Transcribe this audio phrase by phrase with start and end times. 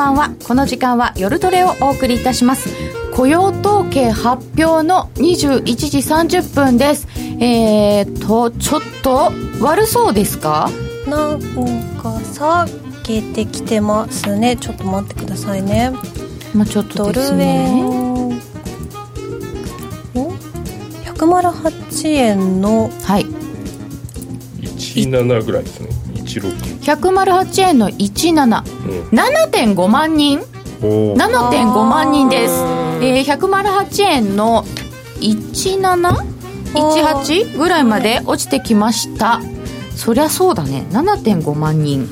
[0.00, 0.34] こんばんは。
[0.48, 2.70] この時間は夜トレをお送りいたします。
[3.14, 5.98] 雇用統計発表の21時
[6.38, 7.06] 30分です。
[7.38, 10.70] えーとちょっと悪そうですか？
[11.06, 11.40] なん
[11.98, 12.66] か下
[13.04, 14.56] げてきてますね。
[14.56, 15.90] ちょっと待ってくださいね。
[16.54, 17.84] まあちょっとですね。
[21.04, 23.26] 108円のはい。
[24.62, 25.99] 17ぐらいですね
[26.38, 28.50] 16 108円の17、うん、
[29.18, 30.40] 7.5万人。
[30.80, 32.54] 7.5万人です、
[33.02, 34.64] えー、108円の
[35.20, 39.42] 17?18 ぐらいまで落ちてきました。
[39.94, 40.86] そりゃそうだね。
[40.90, 42.08] 7.5万人。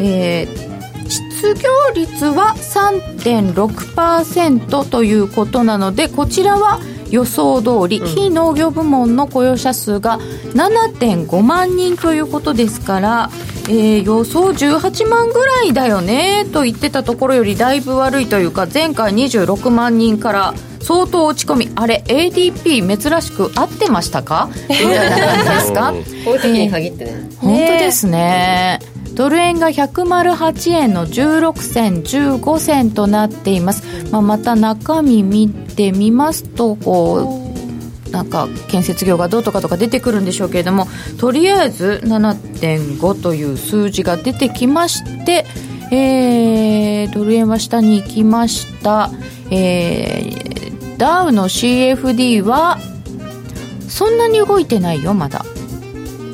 [0.00, 6.80] えー、失業率は3.6%ということなのでこちらは
[7.10, 10.18] 予想通り、非農業部門の雇用者数が
[10.54, 13.30] 7.5万人ということですから、
[13.68, 24.48] えー、予想18万ぐらいだよねと言ってたところよりだいぶ悪いというか前回26万人から相当落ち込みあれ ADP 珍しく合ってましたか？
[24.68, 25.92] みたいな感じですか？
[26.24, 28.80] こういう時に限ってね、えー、本当ですね
[29.14, 40.86] ドル円が108円の16銭15銭となっています、まあ、また中身見てみますとこうなんか建設業がどうとかとか出てくるんでしょうけれども
[41.18, 45.44] とりあえず7.5という数字が出てきまして
[45.92, 49.10] えー、ドル円は下に行きました、
[49.50, 52.78] えー、ダウの CFD は
[53.88, 55.44] そんなに動いてないよまだ。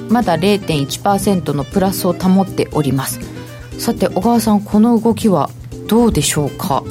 [0.08, 3.20] まだ0.1%のプラスを保っております。
[3.78, 5.50] さて小川さんこの動きは
[5.88, 6.82] どうでしょうか？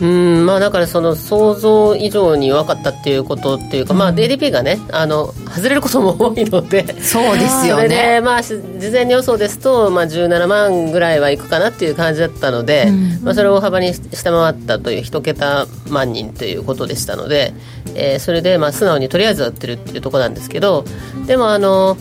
[0.00, 7.00] うんまあ、だからその想像以上に弱かったっていうことっていうか、うん、まあ、DDP がねあの外れることも多いので。
[7.02, 7.88] そうですよね。
[8.16, 17.52] で、まあ、事前に予想ですと、まあ、17万ぐらいはいくかなっていう感じだったので、うん、まあ、それを大幅に下回ったという一桁万人ということでしたので、
[17.94, 20.84] えー、それでまあ素直にとりあえず売ってるっていうところなんですけど
[21.26, 21.98] でもあの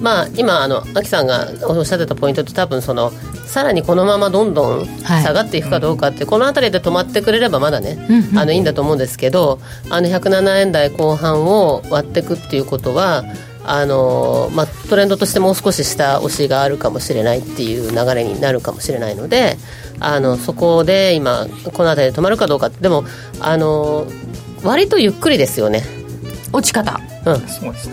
[0.00, 3.12] まあ、今あの、アキさんがおっしゃってたポイントって多分その
[3.48, 9.58] さらにこのままどんどん下がっていくかどうかって、はい、この辺りで止まってくれればまだね、うんうん、あのいいんだと思うんですけど
[9.90, 13.24] あの107円台後半を割っていくっていうことは
[13.70, 19.58] あのまあ、トレンドとしてもう少し下押しがあるかもしれないっていう流れになるかもしれないので
[20.00, 23.04] あのそこで今この辺りで止まるかどうかでも
[23.40, 24.06] あの
[24.64, 25.82] 割とゆっくりですよね
[26.52, 27.00] 落ち方。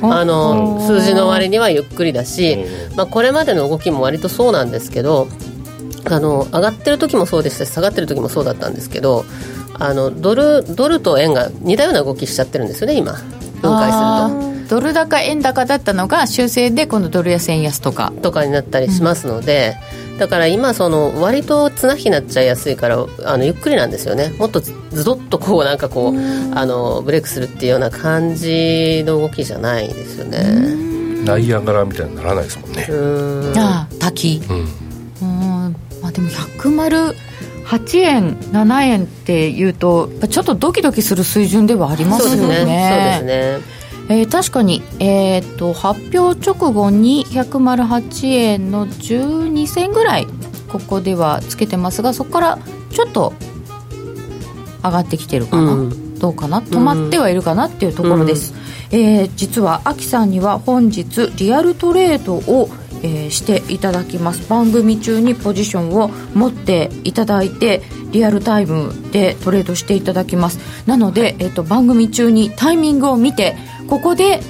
[0.03, 2.57] うん、あの数字の割にはゆっくりだし、
[2.95, 5.27] まあ、これまでの動きも割とそうなんですけど
[6.05, 9.25] あの上がってる時もそうでしたし下がってる時もそうだったんですけど
[9.73, 13.13] あのドルドルと円が似たような動きしちゃってるんですよね今。
[13.61, 18.11] 分解するとドル高円高だったのが修正でこのドル安円安とか。
[18.21, 24.29] とかになったりしますので、うんだから今その割と綱引きになっちゃいやすいからあのゆっくりなんですよね。
[24.37, 24.73] もっとズ
[25.03, 26.15] ドッとこうなんかこう
[26.57, 31.25] あのブレイクするっていうような感じの動きじゃないですよね。
[31.25, 32.87] ナイアガラみたいにならないですもんね。
[33.57, 34.41] ああ滝。
[34.49, 35.75] うん。
[36.01, 37.13] まあでも108
[37.99, 42.39] 円7円っていうとちょっとドキドキする水準ではありますよね。
[42.39, 43.19] そうですね。
[43.19, 43.74] そうですね
[44.07, 50.27] えー、確かに、えーと、発表直後に108円の12銭ぐらい
[50.67, 52.59] ここではつけてますがそこから
[52.91, 53.33] ちょっと
[54.83, 56.61] 上がってきてるかな、うん、どうかな。
[56.61, 58.53] 止まってはいるかなっていうところです、
[58.91, 62.69] うん、えー、実はアキさんには本日リアルトレードを
[63.05, 64.49] えー、していただきます。
[64.49, 70.59] 番組中にポジションを持っていただいてリアルタイムでトレードしていただきます。
[70.87, 73.55] なので、えーと、番組中にタイミングを見て
[73.87, 74.41] ここで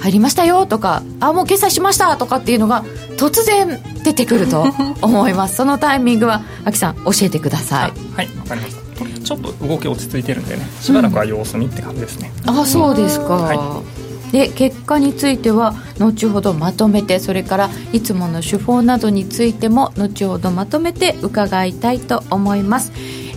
[0.00, 2.84] 入りましたよとかあもう決済しましたとかっていうのが
[3.16, 4.66] 突然出てくると
[5.02, 5.54] 思います。
[5.56, 7.92] そのタイミングはアキさん教えてください。
[8.16, 8.28] はい。
[8.38, 8.80] わかりました。
[9.24, 10.66] ちょっと動き落ち着いてるんでね。
[10.80, 13.99] しばらくは様子見って感じですね、うん、あそうですか、はい
[14.32, 22.92] で結果については後ほどまとめてそれからいつもの手法などについても後ほどまとめて伺いたいと思います。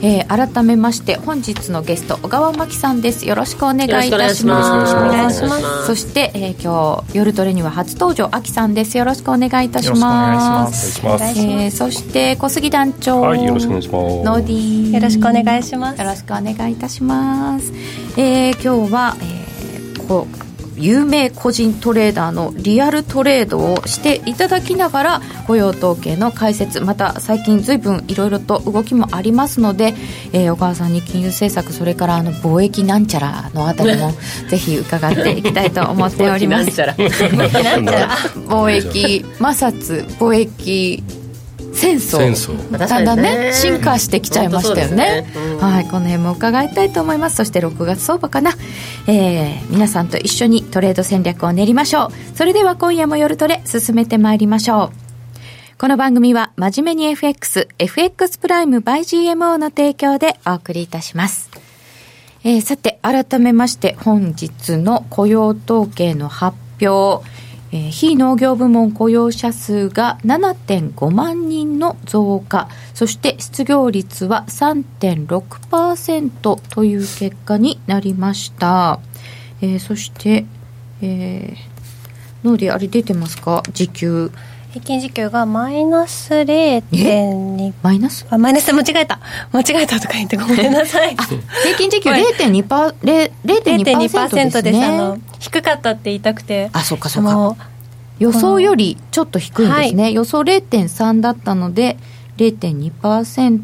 [0.06, 3.25] えー、改めまして本日のゲスト小川真紀さんです。
[3.25, 4.94] よろしくお願いいたします。
[4.95, 5.88] お願いします。
[5.88, 8.98] そして、えー、今日夜トレには初登場あきさんです。
[8.98, 9.95] よろしくお願いいたします。
[9.95, 14.16] お願いします、えー、そして小杉団長はいよろしくお願いします。
[14.24, 16.01] ノーディーよろしくお願いします。
[16.01, 17.72] よろしくお願いいたします。
[18.18, 20.43] えー、今日は、えー、こう
[20.75, 29.94] 有名個人トレーダーのリアルトレードをしていただきながら雇用統計の解説また最近ずいぶんいろいろと動きもありますので、
[30.34, 34.12] えー、小川さんに金融政策それからあの貿易なんちゃらのあたりも
[34.50, 36.72] ぜひ伺っていきたいと思っております。
[36.72, 41.04] 貿易 摩擦貿易
[41.74, 42.78] 戦争。
[42.78, 43.38] だんだんにね。
[43.38, 44.92] ね進化してきちゃいましたよね。
[44.92, 45.50] 本当そうですね。
[45.50, 47.38] うんはいこの辺も伺いたいと思います。
[47.38, 48.52] そして6月相場かな、
[49.08, 52.38] えー皆さんと一緒にトレード戦略を練りましょう。
[52.38, 55.04] それでは今夜も夜トレ進めてまいりましょう。
[55.78, 61.50] この番組は真面目に FX、FX プライム by GMO の提供でお送りいたします。
[62.44, 67.26] えーさて、改めまして本日の雇用統計の発表、
[67.74, 76.30] えー非農業部門雇用者数が7.5万人の増加、そして失業率は3.6%
[76.70, 79.00] という結果になりました。
[79.60, 80.46] えーそして、
[81.02, 83.64] えー、のであれ出てますか？
[83.74, 84.31] 時給。
[84.74, 88.25] 平均時給がマイナス0.2マイナス？
[88.28, 88.74] あマイナス？
[88.74, 89.20] 間違えた。
[89.52, 91.16] 間違えたとか言ってごめんなさい。
[91.16, 94.86] 平均時給0.2%パー0 0.2%ですね。
[94.86, 95.20] あの。
[95.40, 96.72] 低かったって言いたくて。
[96.74, 97.34] あそっかそっか。
[97.34, 97.56] の
[98.18, 101.98] 予想よりちょっと低いんですね、予想0.3だったので
[102.38, 103.59] 0.2%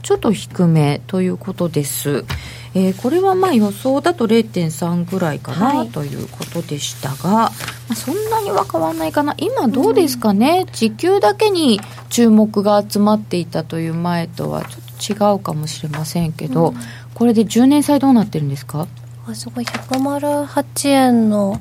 [0.00, 2.24] ちょっと低めということです、
[2.74, 5.90] えーこれはまあ予想だと0.3ぐらいかな、はい。
[5.90, 7.50] ということでしたが、ま
[7.90, 9.34] あ、そんなには変わらないかな。
[9.38, 11.80] 今どうですかね、時給だけに
[12.10, 16.74] 注目が集まっていたという前とはちょっと違うかもしれませんけど、
[17.14, 18.88] これで10年債どうなってるんですか？
[19.28, 19.64] あすごい。
[19.64, 21.60] 108円の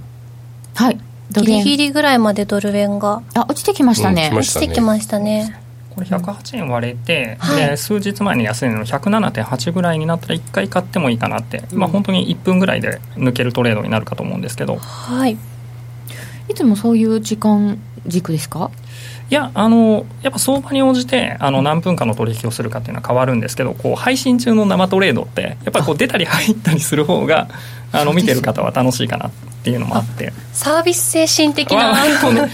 [0.73, 1.00] はい。
[1.31, 1.63] ドル円。
[1.63, 3.21] ギリギリぐらいまでドル円が。
[3.35, 5.59] あ落ちてきましたね、うん落ちてきましたね
[5.94, 7.69] これ108円割れて、はい。
[7.69, 14.78] で数日前に安値の107.8ぐらいになったら1回買ってもいいかなって、まあ本当に1分ぐらいで抜けるトレードになるかと思うんですけど。
[14.78, 15.38] はい。
[16.50, 18.69] いつもそういう時間軸ですか？
[19.30, 27.48] いやあのやっぱ相場に応じてあの何分間の取引をするかっていうのは変わるんですけどこう配信中の生トレードってやっぱりこう出たり入ったりする方が
[27.94, 29.31] あの見てる方は楽しいかなっ
[29.63, 30.34] ていうのもあって。
[30.51, 31.96] サービス精神的な。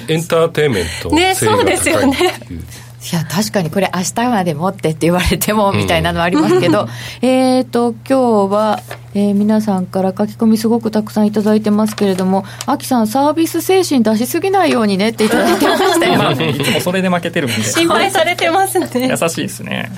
[0.08, 2.16] エンターテインメントね性がそうですよね。
[2.16, 6.88] 高いや確かにこれ明日まで持ってって言われてもみたいなのはありますけど、
[7.22, 8.82] えっと今日は、
[9.14, 17.64] えー皆さんから書き込みすごくたくさんいただいてますけれどもアキさんサービス精神出しすぎないようにねっていただいてましたよ、まあねいつもそれで負けてるんで。
[17.64, 18.88] 心配されてますね。
[19.10, 19.90] 優しいですね。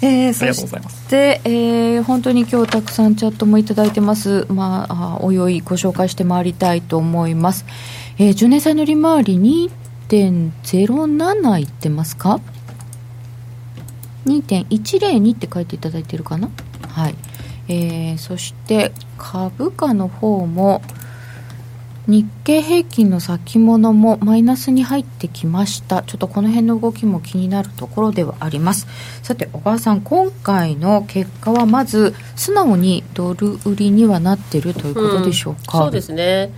[0.00, 0.96] えーありがとうございます。
[1.08, 4.46] て、えー本当に今日たくさんチャットもいただいてます。
[4.48, 7.64] まああおいおいご紹介してまいりたいと思います、
[8.18, 9.70] えー、10年債の利回り
[10.10, 12.40] 2.07いってますか
[14.26, 16.50] ？2.102って書いていただいてるかな？
[16.88, 17.14] はい、
[17.68, 20.82] えーそして株価の方も
[22.06, 26.02] 日経平均の先物もマイナスに入ってきました。
[26.02, 28.88] ちょっとこの辺の動きも気になるところではあります。
[29.22, 36.52] さて小川さん今回の結果はまず素直にドル売りにはなってるということでしょうか、そうですね。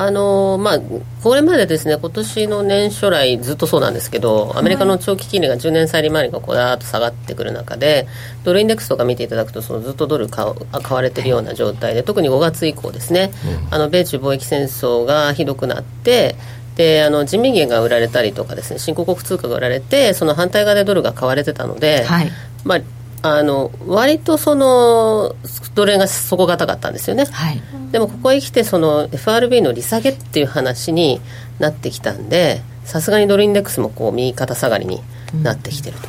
[0.00, 0.80] あのまあ、
[1.22, 8.06] これまでですね今年の年初来ずっとそうなんですけどアメリカの長期金利が10年債利回りがこうだーっと下がってくる中で
[8.44, 13.30] ドルインデックスとか見ていただくとそのずっとドル買買われてるような状態で特に5月以降ですね、
[13.70, 16.36] あの米中貿易戦争がひどくなって
[16.76, 22.30] であの人民元が売られたりとかですね新興国通貨が売られてその反対側でドルが買われてたので、はい。
[22.64, 22.80] まあ、
[23.26, 25.34] あの割とその
[25.74, 27.24] ドル円が底堅かったんですよね。
[27.24, 31.20] はいでもここへ来てその FRB の利下げっていう話に
[31.60, 35.00] なってきたんでさすがにドルインデックスもこう右肩下がりに
[35.44, 36.08] なってきてると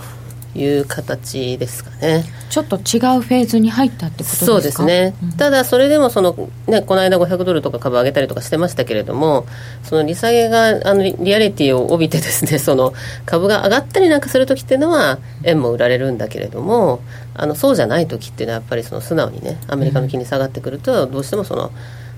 [0.55, 2.23] いう形ですかね。
[2.49, 4.45] ちょっと違うフェーズに入ったってことですか？
[4.45, 9.45] そうですね、ただそれでもその、ね、この間500ドルとか株上げたりとかしてましたけれども
[9.83, 12.93] その利下げがあのリリアリティを帯びてですね その
[13.25, 17.01] 株が上がったりなんかする時っていうのは円も売られるんだけれども
[17.33, 21.71] あのそうじゃない時っていうのはやっぱりその素直にねアメリカの金利下がってくるとどうしてもその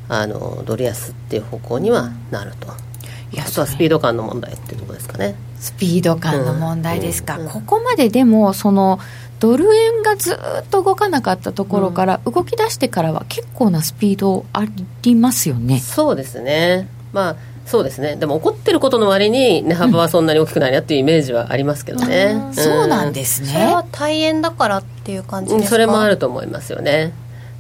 [0.10, 2.87] あのドル安っていう方向にはなると。
[3.32, 5.36] いやあとはスピード感の問題っていうところですかね。
[5.60, 7.50] スピード感の問題ですか、うんうん。
[7.50, 9.00] ここまででもその
[9.40, 10.38] ドル円がずっ
[10.70, 14.66] と動かなかったところから動き出してからは結構なスピードあ
[15.04, 17.36] りますよね、そうですね、まあ、
[17.68, 25.76] そうですね、でも怒ってることの割に値幅はそんなに大きくないなっていうイメージはありますけどね、うんそうなんですそれはね大円だからっていう感じうんですか？
[25.76, 27.14] それもあると思いますよね。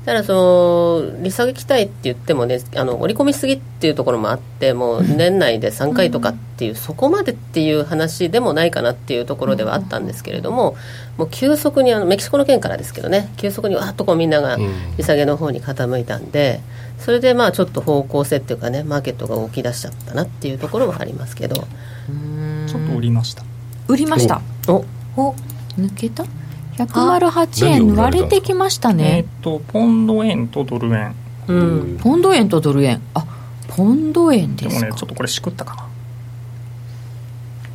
[0.07, 10.77] ただその利下げ期待って言ってもねあの織り込みすぎっていうところもあってもう年内で3回とかっていう、そこまでっていう話でもないかなっていうところではあったんですけれども
[11.17, 14.95] もう急速にあのメキシコの件からですけどね急速にわーっとこうみんながうん。
[14.95, 16.61] 利下げの方に傾いたんで
[16.99, 21.55] それでまあちょっと方向性っていうかねマーケットが動き出しちゃったなっていうところはありますけど。
[21.55, 23.43] ちょっと売りました。
[23.89, 24.41] 売りました。
[24.69, 24.85] お。
[25.17, 25.35] お
[25.77, 26.23] 抜けた？
[26.77, 31.15] 108円割れてきましたえねっとポンド円とドル円。
[31.47, 31.97] うん。
[31.97, 33.01] ポンド円とドル円。
[33.13, 33.25] あ
[33.67, 35.87] ポンド円でですもかねちょっとこれしくったかな。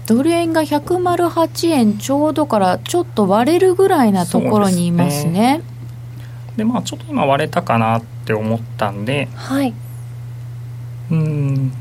[0.06, 5.62] ドル円が108円ちょうどからちょっと割れるぐらいなところにいますね。
[6.56, 9.28] でまあちょっと今割れたかなって思ったんで。
[9.35, 9.75] はい。
[11.11, 11.73] うん。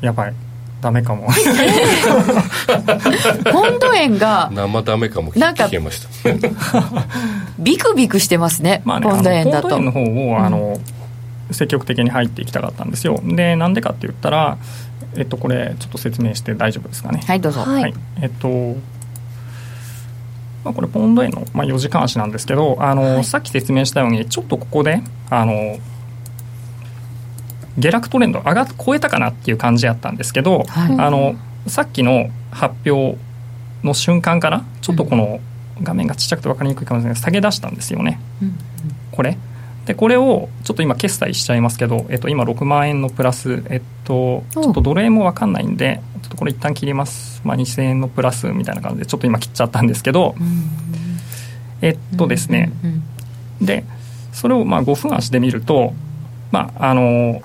[0.00, 0.34] やばい
[0.80, 1.28] ダメかも。
[3.52, 5.32] ポンド円が生ダメかも。
[5.36, 6.08] なんか聞けました。
[7.58, 9.68] ビクビクしてますねまあねポンド円だと。
[9.70, 10.78] ポンド円の方をあの、
[11.50, 13.20] 積極的に入っていきたかったんですよ。
[13.24, 14.58] でなんでかって言ったら
[15.16, 17.22] えっとこれちょっと説明して大丈夫ですかね？
[17.26, 17.94] はいどうぞ、はい。
[18.20, 18.76] えっと、
[20.64, 25.78] まあ、これポンド円の、まあ、4時間足なんですけどあの、さっき説明したようにちょっとここであの
[27.78, 30.96] 下落トレンド上が超えたかなっていう感じやったんですけど、はい。
[30.98, 33.18] あのさっきの発表
[33.82, 35.40] の瞬間からちょっとこの
[35.82, 38.54] 画面がちっちゃくて分かりにくいかもしれないけど下げ出したんですよね、うん
[39.10, 39.38] これ。
[39.86, 50.34] でこれをちょっと今決済しちゃいますけど、えっと、今6万円のプラス、えっと、ちょっとドル円も分かんないんでちょっとこれ一旦切ります、まあ、2000円のプラスみたいな感じでちょっと今切っちゃったんですけど、
[51.82, 53.02] えっとですね、うん
[53.64, 53.84] で
[54.32, 55.94] それをまあ5分足で見ると、
[56.50, 57.40] まあ、あの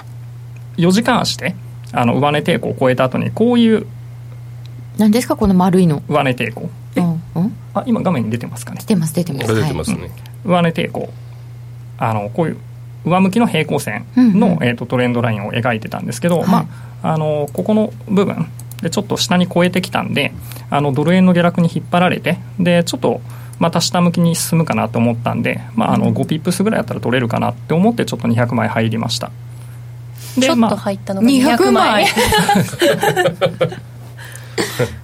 [0.77, 1.55] 4時間足で
[1.91, 3.85] あの上値抵抗を超えた後にこういう
[4.97, 5.35] 何ですか？
[5.35, 6.03] この丸いの。
[6.07, 6.69] 上値抵抗。
[6.97, 7.53] うんうん。
[7.73, 8.79] あ今画面に出てますかね。
[8.81, 9.45] 出てます出てます。
[9.47, 10.11] これ出てますね、
[10.45, 11.09] 上値抵抗。
[11.97, 12.57] あのこういう
[13.05, 14.63] 上向きの平行線の、うんうん。
[14.63, 16.47] えー、とトレンドラインを描いてたんですけど、はい。
[16.47, 16.67] ま
[17.03, 18.47] あ、あのここの部分
[18.81, 20.33] でちょっと下に超えてきたんで
[20.69, 23.21] あのドル円の下落に引っ張られてでちょっと
[23.59, 29.31] また下向きに進むかなと思ったんで、まあ、あの5ピップスぐらいやったら取れるかなって思ってちょっと200枚入りました
[30.39, 32.05] ちょっとまあ入ったのが200 200枚枚。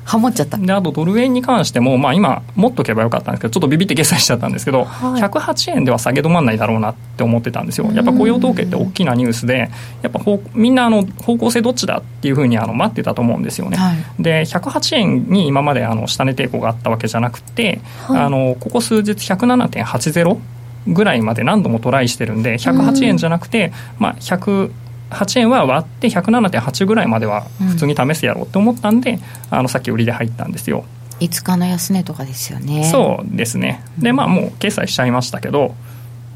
[0.03, 0.57] ハモっちゃった。
[0.57, 5.21] であとドル円に関しても、まあ、今持っとけばよかったんですけどちょっとビビって決済しちゃったんですけど、はい。
[5.21, 7.89] 108円では下げ止まんないだろうなって思ってたんですよ。
[7.93, 9.69] やっぱ雇用統計って大きなニュースで
[10.01, 13.97] やっぱ方みんなあの方向性どっちだっていうふうにあの待ってたと思うんですよね、はい。
[14.19, 18.21] で108円に今まであの下値抵抗があったわけじゃなくて、はい。
[18.21, 20.37] あのここ数日107.80
[20.87, 24.15] ぐらいまで何度もトライしてるんで108円じゃなくて、まあ、
[25.09, 30.85] 108円は割って107.8ぐらいまでは普通に試すやろうって思ったんで、あのさっき売りで入ったんですよ、
[31.19, 32.83] 5日の安値とかですよね。
[32.91, 33.83] そうですね。
[33.97, 35.75] でまあもう決済しちゃいましたけど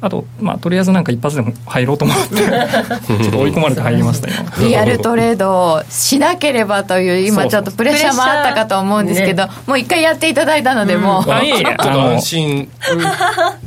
[0.02, 12.70] あと、まあ、とりあえずなんか一発でも入ろうと思って ちょっと追い込まれて入りましたよリアルトレードをしなければという今ちょっとプレッシャーもあったかと思うんですけど、もう一回やっていただいたのでもう、ちょっと安心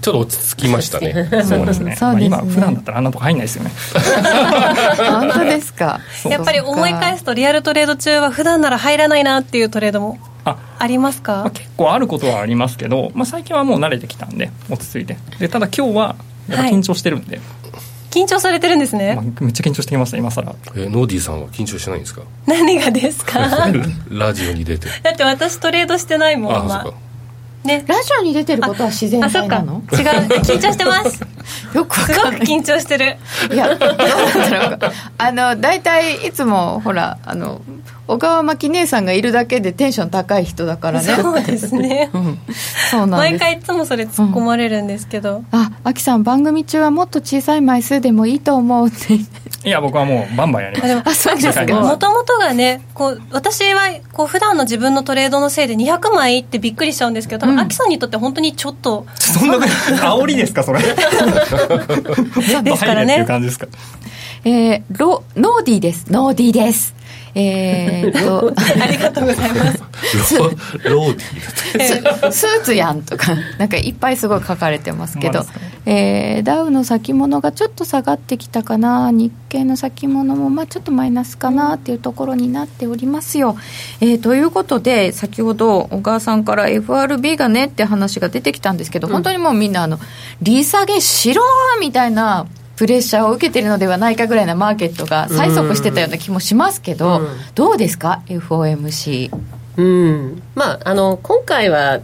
[0.00, 1.28] ちょっと落ち着きましたね。
[1.44, 1.96] そうですね。
[1.96, 2.28] そうですね。
[2.28, 3.70] まあ、今普段だったらあんなとこ入んないですよね。
[5.10, 6.00] 本当ですか。
[6.28, 10.18] やっぱり思い返すとリアルトレード中は普段なら入らないなっていうトレードも
[10.84, 15.16] あありますまあ、か結構あることはありますけど、まあ、最近はもう慣れてきたんで落ち着いて。
[15.38, 16.16] でただ今日は
[16.48, 17.40] やっぱ緊張してるんで、
[18.10, 19.14] 緊張されてるんですね。
[19.16, 20.54] まあ、めっちゃ緊張してきました今更。
[20.76, 22.22] えノーディーさんは緊張してないんですか？
[22.46, 23.38] 何がですか？
[23.48, 23.66] だ
[24.10, 24.88] ラジオに出て。
[24.88, 26.80] って私トレードしてないもん今。
[26.80, 26.98] あそうか。
[27.64, 27.82] ね。
[27.88, 29.56] ラジオに出てることは自然あそっか。
[29.56, 29.78] 体なの？
[29.90, 31.20] 違う緊張してます。
[31.74, 33.16] よくわすごく緊張してる。
[33.52, 33.96] いやどうなん
[34.50, 34.78] だろう。
[34.78, 37.62] かあの大体いつもほらあの
[38.06, 41.14] 小川真紀姉さんがいるだけでテンション高い人だからね。
[41.14, 42.10] そうですね。
[42.12, 42.38] う ん
[42.90, 43.30] そうなんです。
[43.32, 49.14] 毎回いつもそれ突っ込まれるんですけど、あマキさん番組中はもっと小さい枚数でもいいと思うって。
[49.14, 50.84] いや僕はもうバンバンやります。
[50.84, 51.74] あでもあそうですか。
[51.80, 53.80] もともとがねこう私は
[54.12, 60.80] こう普段の自分のトレードのせいで200枚ってびっくりしちゃうんですけど多分、うんアキさんにとって本当にちょっとそんな煽りですかそれ？
[60.80, 63.66] もっと入れっていう感じですか？
[64.44, 66.04] えー、ロノーディーです。
[66.10, 66.94] ノーディーです
[67.34, 68.52] えー、っと。
[68.82, 70.38] ありがとうございます。
[70.38, 72.32] ロローディー。
[72.32, 75.44] ススーツやんとかなんかいっぱいすごい書かれてますけど。
[75.86, 79.10] えーダウの先物がちょっと下がってきたかな。
[79.10, 83.56] 日経の先物もまあちょっとマイナスかなっていうところになっておりますよ、
[84.00, 89.98] えーということで先ほど小川さんから FRB がねって話が出てきたんですけど、本当にもうみんなあの
[90.42, 92.46] 利下げしろーみたいな
[92.76, 97.28] プレッシャーを受けてるのではないかぐらいなマーケットが催促してたような気もしますけど、うん。
[97.54, 99.30] どうですか？FOMC
[99.76, 100.42] うん。
[100.54, 102.00] まあ、あの今回は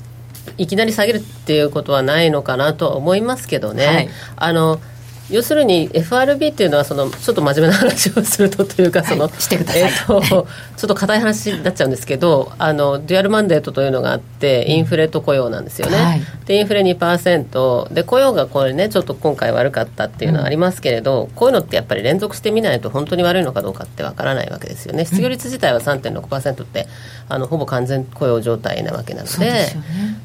[0.57, 4.09] いきなり下げるっていうことはないのかなとは思いますけどね、はい。
[4.37, 4.81] あの
[5.31, 9.83] 要するに FRB っていうのはそのちょっと真面目な話をするとというかその、してください。
[9.83, 10.47] えーと
[10.77, 16.23] ちょっと硬い話になっちゃうんですけどあのデュアルマンデートというのがあってインフレと雇用なんですよね、はい。
[16.47, 25.05] でインフレ2%で雇用がこれねちょっと今回悪かったっていうのはありますけれど、こういうのってやっぱり連続してみないと本当に悪いのかどうかってわからないわけですよね。
[25.05, 26.87] 失業率自体は3.6%って
[27.29, 29.39] あのほぼ完全雇用状態なわけなので。
[29.39, 29.67] ね。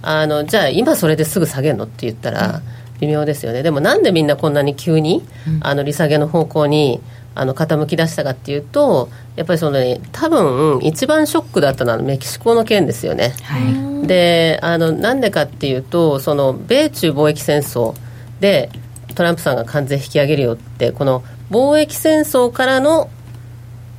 [0.01, 2.61] あのじゃあ今それですぐ下げるのって言ったら
[2.99, 3.63] 微妙ですよね。
[3.63, 5.23] でもなんでみんなこんなに急に、
[5.61, 7.01] あの利下げの方向に
[7.35, 13.33] あの傾き出したかっていうとやっぱりその、ね、多分一番ショックだったのはメキシコの件ですよね。
[13.43, 13.59] は
[14.03, 14.07] い。
[14.07, 17.93] であのなんでかっていうとその米中貿易戦争
[18.39, 18.69] で
[19.15, 23.09] トランプさんが関税引き上げるよってこの貿易戦争からの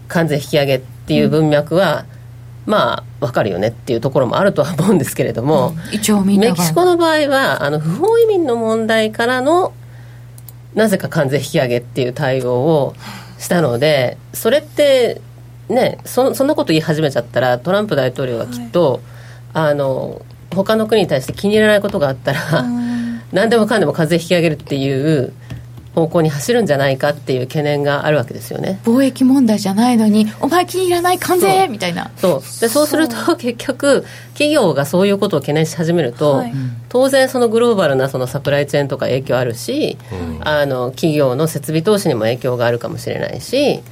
[0.09, 2.05] 関税引き上げっていう文脈は、
[2.67, 9.73] まあ分かるよねっていうところもあるとは思うんですけれども、一応みんメキシコの場合はあの不法移民の問題からの
[10.75, 12.95] なぜか関税引き上げっていう対応を
[13.39, 15.21] したのでそれって
[15.69, 19.01] ねそそんなこと言い始めちゃったらトランプ大統領はきっと、
[19.53, 20.23] あの
[20.55, 22.65] 他の国に対して気に入らないことがあったら、
[23.33, 25.33] 何でもかんでも関税引き上げるっていう
[25.97, 28.79] 方向に走るんじゃないかっていう懸念があるわけですよね。
[28.85, 32.11] 貿易問題じゃないのにお前気に入らない関税みたいな。
[32.19, 32.61] そう。
[32.61, 36.53] でそうすると結局企業がそういうことを懸念し始めると、はい。
[36.91, 39.97] 当然そのグローバルなそのサプライチェーンとか影響あるし、
[40.41, 43.83] あの企業の設備投資にも影響があるかもしれないし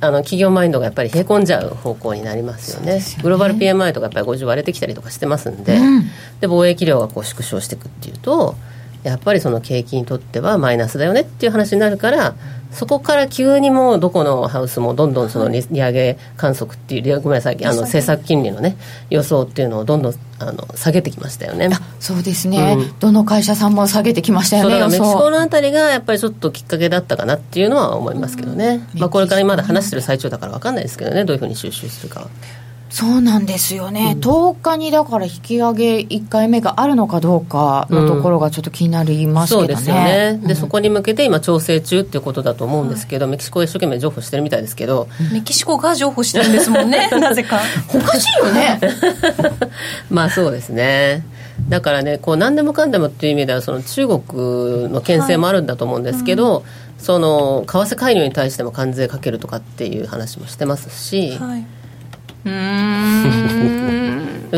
[0.00, 3.00] あの企業マインドがやっぱり冷え込んじゃう方向になりますよね。
[3.22, 5.78] グローバル PMI とかやっぱり50割れてきたりとかしてますんで,、
[6.40, 8.54] で貿易量がこう縮小していくっていうと
[9.08, 12.34] やっぱりその景気にとってはマイナスだよねっていう話になるから
[12.70, 18.76] そこから急にもうどこのハウスもどんどんその利利上げ観測っていう利ごめんなさいあの政策金利のね
[19.08, 21.70] 予想っていうのをどんどんあの下げてきましたよね。
[21.98, 22.98] そうですね、うん。
[23.00, 24.80] どの会社さんも下げてきましたよそうね。
[24.80, 31.24] メキシコ想のあたりがやっぱりちょっときっかけだったかなっていうのは思いますけどね、まあ、これからまだ話してる最中だから分かんないですけどね。
[31.24, 32.28] どういうふうに収集するかは
[32.90, 40.40] そうなんですよね、10日にだから引き上げ1回目があるのかどうかのところがちょっと気になりますけどね、そうですよね。
[40.42, 47.60] で、そこに向けて今調整中っていうことだと思うんですけど、メキシコは一生懸命譲歩してるみたいですけど、メキシコが譲歩してるんですもんねなぜか
[47.94, 48.80] おかしいよね。
[50.10, 51.24] まあそうですね。
[51.68, 56.64] だからねこう何でもかんでもっていう意味ではその中国の牽制もあるんだと思うんですけど、
[56.98, 61.66] その為替介入に対しても関税かけるとかっていう話もしてますし、はい、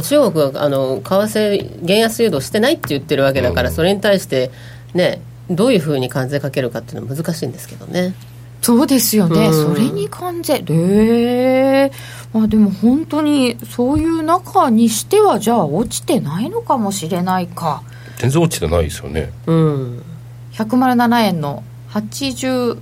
[0.03, 4.51] 中国はあの為替減安誘導してないって言ってるわけだから、それに対して
[4.95, 8.15] ねどういうふうに関税かけるかっていうのは難しいんですけどね。
[8.63, 9.75] そうですよね、うん。
[9.75, 10.63] それに関税。
[10.69, 11.93] ええ
[12.33, 17.83] まあでも本当にそういう中にしてはじゃあ落ちてないのかもしれないか。
[18.19, 19.33] 全然落ちてないですよね。
[19.47, 20.03] うん。
[20.53, 22.77] 107円の89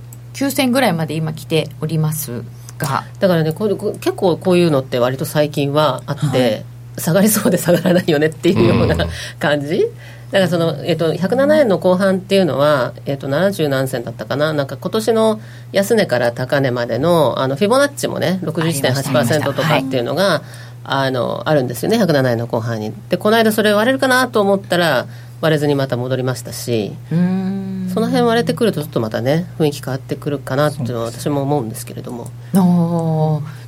[0.51, 2.43] 銭ぐらいまで今来ております
[2.79, 6.63] がだからねこれこ結構こういうのって割と最近はあって、
[6.97, 9.11] 下がりそうで下がらないよねっていうようなうん。
[9.39, 9.85] 感じ。
[10.31, 14.53] だからその、えっと、107円の後半っていうのは、えっと、70何銭だったかな。
[14.53, 20.43] なんか今年の安値から高値までのあのフィボナッチもね61.8%とかっていうのが
[20.83, 22.93] あのあるんですよね107円の後半に。
[23.09, 25.07] でこの間それ割れるかなと思ったら
[25.41, 32.29] 割れずにまた戻りましたしその辺割れてくるとちょっとまたね雰囲気変わってくるかなっていうのは私も思うんですけれども。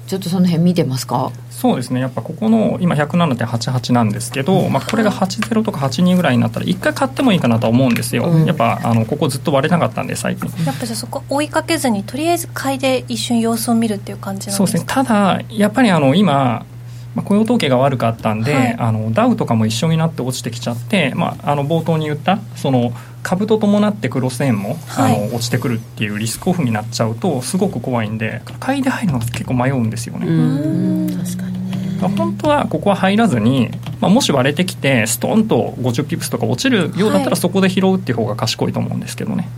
[0.07, 1.31] ちょっとその辺見てますか？
[1.49, 2.01] そうですね。
[2.01, 8.45] やっぱここの今107.88なんですけど、まあ、これが80とか82ぐらいになったら一回買ってもいいかなとは思うんですよ、うん。
[8.45, 10.49] やっぱあのここずっと割れなかったんで最近。
[10.65, 14.57] やっぱじゃあそこ追いかけずにとりあえず買いで一瞬様子を見るっていう感じなんでか？
[14.57, 14.86] そうですすね。
[14.86, 16.65] ただやっぱりあの今
[17.15, 18.76] まあ、雇用統計が悪かったんで、はい。
[18.78, 25.15] あのダウとかも一緒になって落ちてきちゃって、まあ、あの冒頭に言ったその株と伴ってクロス円も、はい。
[25.15, 30.32] あの落ちてくるっていうリスクオフになっちゃうとすごく怖いんで買いで入るのが結構迷うんですよね、う
[31.12, 31.17] ん。
[31.17, 31.60] 確かに
[32.00, 33.69] 本当はここは入らずに、
[34.00, 37.30] まあ、もし割れてきてストンと50ピプスとか落ちるようだったはい。
[37.32, 39.50] らそこで拾うっていう方が賢いと思うんですけどね、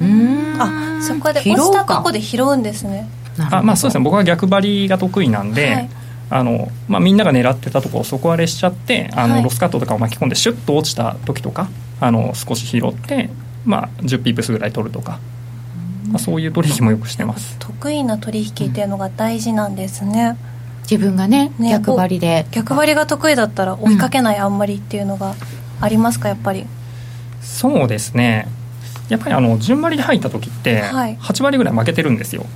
[0.00, 0.60] うーん。
[0.60, 3.08] あそこで落ちたとこで拾うんですね。
[3.36, 3.56] なるほど。
[3.58, 4.04] あまあそうですね。
[4.04, 5.90] 僕は逆張りが得意なんで、はい
[6.34, 9.42] あのまあ、みんなが狙ってたところを底割れしちゃってあの、はい。
[9.42, 11.68] ロスカットとかを巻き込んでシュッと落ちた時とか
[12.00, 13.28] あの少し拾って、
[13.64, 15.20] まあ、10ピープスぐらい取るとか、
[16.08, 17.56] まあ、そういう取引もよくしてます。
[17.58, 20.36] 得意な取引っていうのが大事なんですね、
[20.90, 22.46] 自分がねね逆張りで。
[22.50, 25.34] 逆張りが得意だったら追いかけないあんまりっていうのが
[25.80, 26.28] ありますか？
[26.28, 26.66] やっぱり。
[27.40, 28.48] そうですね。
[29.08, 31.16] やっぱりあの順張りで入った時ってはい。
[31.18, 32.46] 8割ぐらい負けてるんですよ、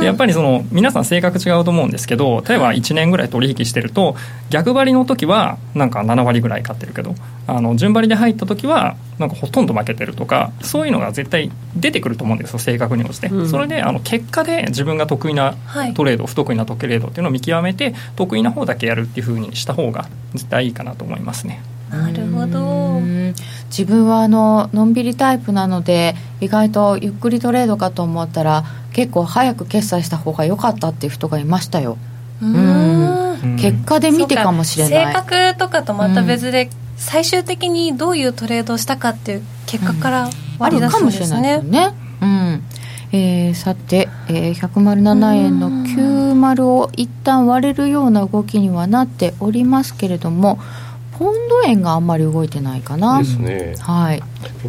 [0.00, 4.16] でやっぱりその皆さん性格違うと思うんですけど例えば1年ぐらい取引してると
[4.50, 7.14] 逆張りの時はなんか7割ぐらい勝ってるけど
[7.46, 13.48] あの順張りで入った時はなんかほとんど負けてるとかそういうのが絶対出てくると思うんですよ性格に応じて、うん。
[13.48, 15.94] それであの結果で自分が得意なはい。
[15.94, 22.60] トレード、不得意なトレードっていうのを見極めて得意な方だけやるっていうふうにした方が絶対いいかなと思いますねなるほど。
[22.60, 23.34] うん
[23.68, 31.96] 自分はあののんびりタイプなので意外とゆっくりトレードかと思ったら結構早く決済した方が良かったっていう人がいましたよ、
[32.42, 33.12] うーん。
[33.16, 35.06] うん結果で見てかもしれない。
[35.06, 42.62] 性格とかとまた別で、最終的にどういうトレードをしたかっていう結果からあ割り出すんるかもしれですねないですよね、うん。
[43.12, 50.58] えー、さて、えー、107円の90を一旦割れるような動きにはなっておりますけれども
[51.18, 53.18] ポンド円があんまり動いてないかな。
[53.18, 53.74] ですね。
[53.78, 54.22] はい。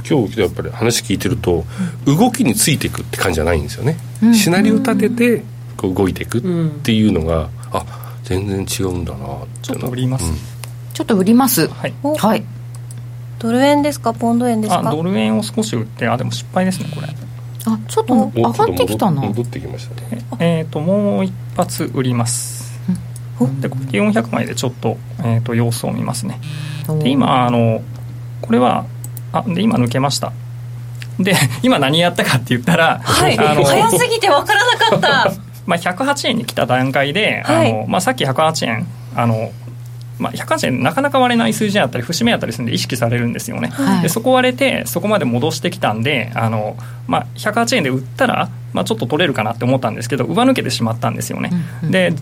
[0.08, 1.63] 今日やっぱり話聞いてると
[2.06, 5.43] 動きについていくって感じじゃないんですよね、うん、シナリオ立てて
[5.77, 6.41] こう動いていくっ
[6.82, 7.86] ていうのが、うん、あ
[8.23, 9.27] 全然違うんだな
[9.62, 10.38] ちょっと売ります、うん、
[10.93, 11.67] ちょっと売ります。
[11.67, 12.43] はい、はい。
[13.38, 14.13] ドル円ですか？
[14.13, 14.89] ポンド円ですか？
[14.89, 17.08] ドル円を少し売ってあでも失敗ですねこれ。
[17.65, 19.21] あちょっと上がってきたな。
[19.21, 20.25] 戻ってきましたね。
[20.39, 22.62] えっ、ー、ともう一発売ります、
[23.45, 26.39] うん、でこれ400枚でちょっと,、えーと、様子を見ますね。
[26.99, 27.82] で今あの
[28.41, 28.86] これは
[29.32, 30.34] あで今抜けました。
[31.19, 35.32] で 今何やったかって言ったら、はい、あの早すぎて分からなかった。
[35.65, 39.51] まあ108円に来た段階で、はい、あのまあ、さっき108円あの
[40.19, 46.77] まあ、108円なかなか割れない数字だったり節目だったりするんで意識されるんですよね、はい、でそこ割れてそこまで戻してきたんであの、
[47.08, 51.49] まあ、108円で売ったら、まあ、ちょっと取れるかなって思ったんですけど上抜けてしまったんですよね、
[51.82, 52.13] うんうん、で、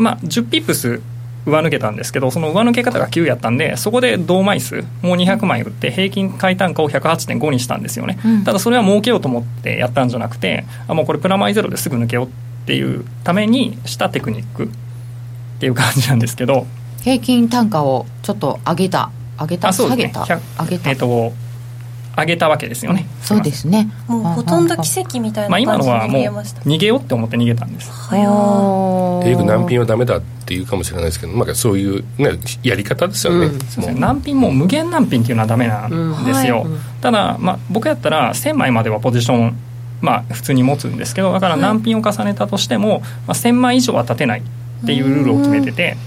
[0.00, 1.00] まあ、10ピップス
[1.46, 12.30] 上抜けたんですけどその上抜け方が9やったんでそこで同枚数もう200枚売って平均買い単価を108.5にしたんですよね、うん、ただそれは儲けようと思ってやったんじゃなくてあもうこれプラマイゼロですぐ抜けようっ
[12.66, 14.68] ていうためにしたテクニックっ
[15.60, 16.66] ていう感じなんですけど。
[17.02, 20.90] 平均単価をちょっと上げた上げた、下げた上げた。
[20.90, 21.32] えっ、ー、と
[22.16, 23.06] 上げたわけですよね。
[23.22, 23.88] そうですね。
[24.06, 27.90] もうほとんど奇跡みたいな感じで逃げました、まあ、逃げようって思って逃げたんです。
[27.90, 36.72] はや英語難品はダメだっていうかもしれないですけど、まあ、そういう、ね、やり方ですよね、うん、難品も無限難品っていうのはダメなんですよ、うん。
[36.72, 39.56] はい、ただ、まあ、僕やったら1000枚まではポジション
[40.00, 45.98] まあ普通に持つんですけどだから難品を重ねたとしても、まあ、1000枚以上は立てないっていうルールを決めてて、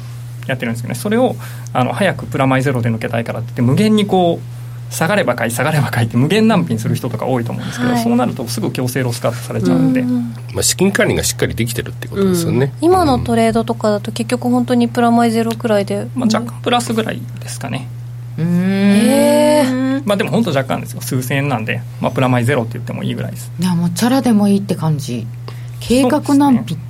[0.47, 0.99] やってるんですけどね。
[0.99, 1.35] それを
[1.73, 17.87] あの早くプラマイゼロで抜けたいからって無限にこう下がれば買い下がれば買いって無限難品する人とか多いと思うんですけど、はい、そうなるとすぐ強制ロスカットされちゃうんで、うん、まあ、資金管理がしっかりできてるってことですよね、うん、今のトレードとかだと結局本当にプラマイゼロくらいで、まあ、若干プラスぐらいですかね。
[18.37, 18.45] うん。
[18.45, 21.01] へえまあでも本当若干ですよ。
[21.01, 23.51] 数千円なんで、まあ、プラマイゼロって言ってもいいぐらいです。
[23.59, 25.25] いやもうチャラでもいいって感じ。
[25.79, 26.83] 計画難品、ね、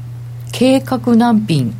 [0.51, 1.75] 計画難品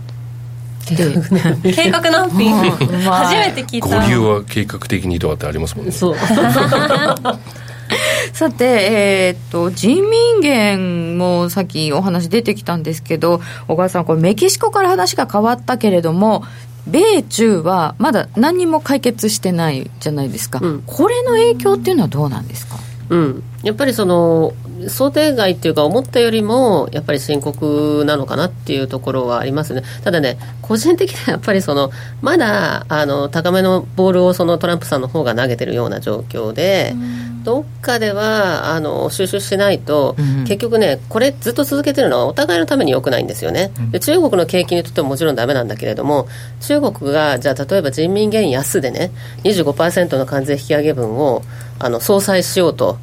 [1.74, 4.02] 計画難品、初めて聞いた。
[4.02, 5.91] 合流は計画的にとかってありますもんね。
[5.91, 6.15] そう。
[8.34, 16.43] さて、えー、っと人民元もさっきお話出てきたんですけど小川さんこれメキシコから話が変わったけれども
[16.88, 22.78] 米中はまだ何にも解決してないじゃないですか、うん、これの影響っていうのはどうなんですか、
[23.10, 24.54] うん、やっぱりその
[24.89, 29.84] 想定外っていうか思ったよりもやっぱり深刻なのかなっていうところはありますね。
[30.04, 31.91] ただね個人的にはやっぱりその
[32.22, 36.96] まだあの高めのボールをそのトランプさんの方が投げてるような状況で、
[37.43, 40.15] どっかではあの収集しないと、
[40.46, 46.28] 結局ねこれずっと続けてるのはお互いのためによくないんですよね、で中国の景気にとってももちろんダメなんだけれども
[46.62, 49.12] 中国がじゃあ例えば人民元安でね
[49.43, 51.43] 25%の関税引き上げ分を
[51.80, 52.98] あの相殺しようと。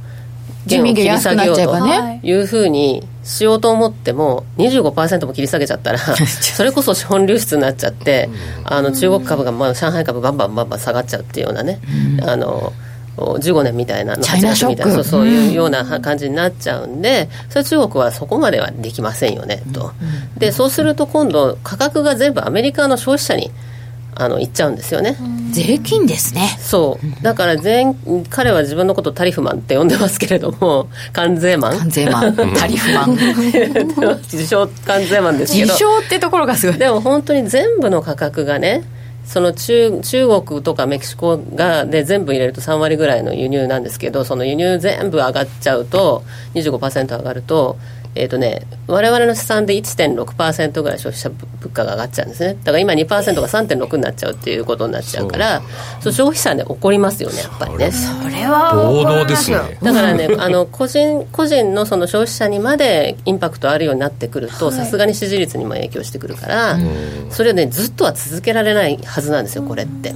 [0.70, 8.28] 人民元安くなっちゃえばねいうふうにしようと思っても25%も切り下げちゃったら それこそ資本流出になっちゃって
[8.64, 11.80] あの中国株がまあ上海株バンバンバンバン下がっちゃうっていうようなね、
[12.26, 12.72] あの
[13.16, 14.90] 15年みたいなチャイナショック。
[14.92, 19.92] そうそういうような感じになっちゃうんで、それ中国はそこまではできませんよねと、
[20.38, 23.50] でそうすると今度価格が全部アメリカの消費者に
[24.14, 25.16] あの行っちゃうんですよね。
[25.52, 26.56] 税金ですね。
[26.60, 27.22] そう。
[27.22, 27.94] だから全
[28.28, 31.78] 彼は自分のことタリフマンって呼んでますけれども関税マン。
[31.78, 32.36] 関税マン。
[32.36, 33.16] タリフマン。
[34.22, 35.66] 自称関税マンですけど。
[35.66, 36.78] 自称ってところがすごい。
[36.78, 38.82] でも本当に全部の価格がね
[39.24, 47.78] その中中国とかメキシコがで全部入れると3割ぐらいの輸入なんですけどその輸入全部上がっちゃうと25%上がると
[48.14, 52.54] えーとね、我々の試算で1.6%ぐらい消費者物価が上がっちゃうんですね。
[52.64, 53.06] だから今2%
[53.40, 55.62] が3.6になっちゃうっていうことになっちゃうから
[56.00, 57.92] そう消費者ね怒りますよねやっぱりね。
[57.92, 59.78] それは暴動ですね。
[59.80, 66.78] だからね あの個人個人のその消費者にまでインパクトあるようになってくるとさすがに支持率にも影響してくるから
[67.30, 70.14] それをねずっとは続けられないはずなんですよこれって。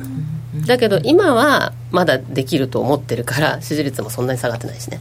[0.66, 5.00] だけど今はまだできると思ってるから支持率もそんなに下がってないしね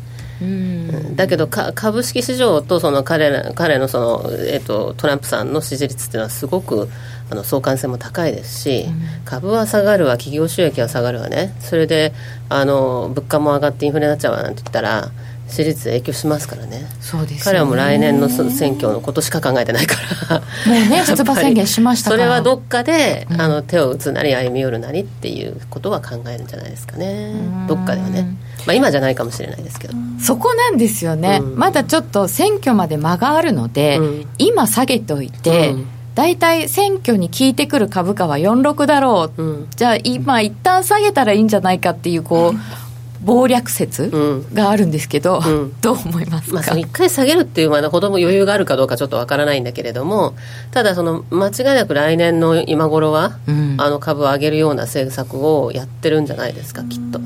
[1.16, 6.90] だけど株式市場とその彼彼のその、えーと、トランプさんの支持率っていうのはすごく
[7.30, 8.86] あの相関性も高いですし、
[9.26, 11.56] 株は下がるわ企業収益は下がるわね。
[11.60, 12.14] それで
[12.50, 15.12] あの物価も上がってインフレになっちゃうわなんて言ったら
[15.54, 16.88] 支持率影響しますからね。
[17.00, 19.96] そうです、ね、彼はもう来年の選挙の今年しか考えてないか
[20.30, 20.40] ら。
[20.40, 27.34] もうね 出馬宣言しましたそれはどっかで、うん、あの手を打つなり歩み寄るなりっていうことは考えるんじゃないですかね。
[27.68, 28.36] どっかではね、
[28.66, 29.94] まあ、今じゃないかもしれないですけど。
[30.20, 35.76] そこなんですよね、うん、まだちょっと選挙まで間があるので、うん、今下げておいて、
[36.16, 42.83] 大体選挙に効いてくる株価は46だろう、うん、じゃあ今一旦下げたらいいんじゃないかっていうこう、
[43.26, 44.12] 謀略説
[44.54, 50.36] があるんですけど、うん、どう思いますか、まあ、一回下げるっていうまだほども余裕があるかどうかちょっとわからないんだけれども
[50.72, 57.20] ただその間違いなく来年の今頃は、うん、あの株を上げるような政策をやってるんじゃないですかきっと、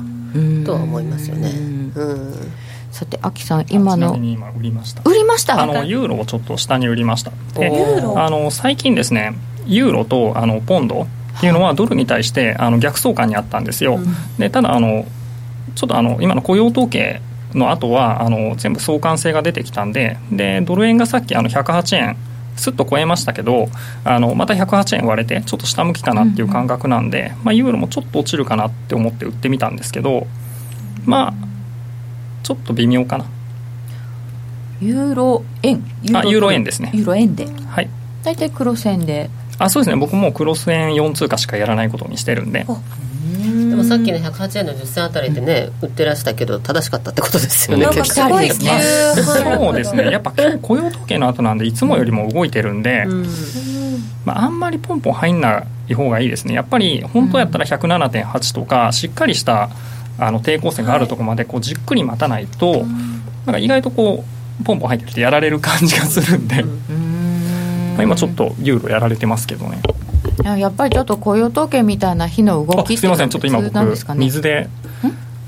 [0.64, 1.50] とは思いますよね。
[1.94, 2.34] うん。
[2.90, 5.02] さて、アキさん、今の今売りました。
[5.04, 5.62] 売りました？
[5.62, 7.32] あのユーロをちょっと下に売りました。
[7.54, 7.70] で
[8.16, 9.34] あの最近ですね
[9.66, 11.02] ユーロとあのポンド
[11.36, 14.06] っていうのはドルに対してあの逆相関にあったんですよ、うん、
[14.38, 15.04] でただあの
[15.74, 17.20] ちょっとあの今の雇用統計
[17.54, 22.16] の後はあの全部相関性が出てきたんででドル円がさっきあの108円
[22.56, 23.68] すっと超えましたけど
[24.04, 30.26] あのまた108円割れてちょっと下向きかなっていう感覚なんで、まあ、ユーロもちょっと落ちるかなって思って売ってみたんですけど
[31.04, 31.34] まあ
[32.42, 33.26] ちょっと微妙かな。
[34.80, 35.84] ユーロ円？
[36.14, 36.64] あユーロ円？
[36.64, 36.90] ですね。
[36.94, 37.46] ユーロ円で？
[37.46, 37.90] はい。
[38.22, 39.28] 大体クロス円で。
[39.58, 39.96] あそうですね。
[39.96, 42.64] 僕もクロス円4通貨しかやらないことにしてるんで
[43.70, 48.80] でもさっきの108円の10銭あたりでね、売ってらしたけど正しかったってことですよね結構ですね。
[49.14, 50.10] そうですね。
[50.10, 53.26] やっぱ雇用統計の後なんでいつもよりも動いてるんで、うん、
[54.24, 56.54] まあ、あんまりポンポン入んない方がいいですね。
[56.54, 59.70] やっぱり本当やったら107.8とかしっかりした
[60.18, 62.84] あの抵抗線があるところまでこうじっくり待たないと、
[63.46, 64.24] なんか意外とこ
[64.60, 69.80] うポンポン入ってきてやられる感じがするんで、まあ、今ちょっとユーロやられてますけどね
[70.44, 73.30] やっぱりちょっと雇用統計みたいな日の動きすみません。
[73.30, 74.68] ちょっと今僕水で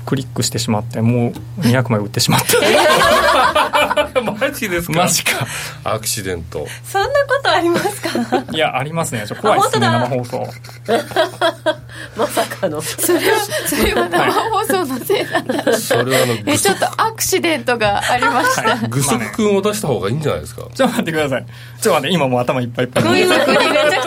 [0.05, 2.47] クリックしてしまってもう200枚売ってしまって
[4.39, 4.93] マジですか？
[4.93, 5.45] マジか。
[5.83, 6.67] アクシデント。
[6.83, 8.43] そんなことありますか？
[8.51, 9.25] いやありますね。
[9.27, 10.47] ちょ怖いですね生放送。
[12.17, 12.81] まさかの。
[12.81, 15.39] それはそれは生放送のせいな。
[15.39, 21.45] んだそれはあのえちょっとアクシデントがありました、具足君を出した方がいいんじゃないですか、 ちょっと待ってください。
[21.45, 23.03] ちょっと待って今もう頭いっぱいいっぱい。
[23.03, 23.45] めちゃく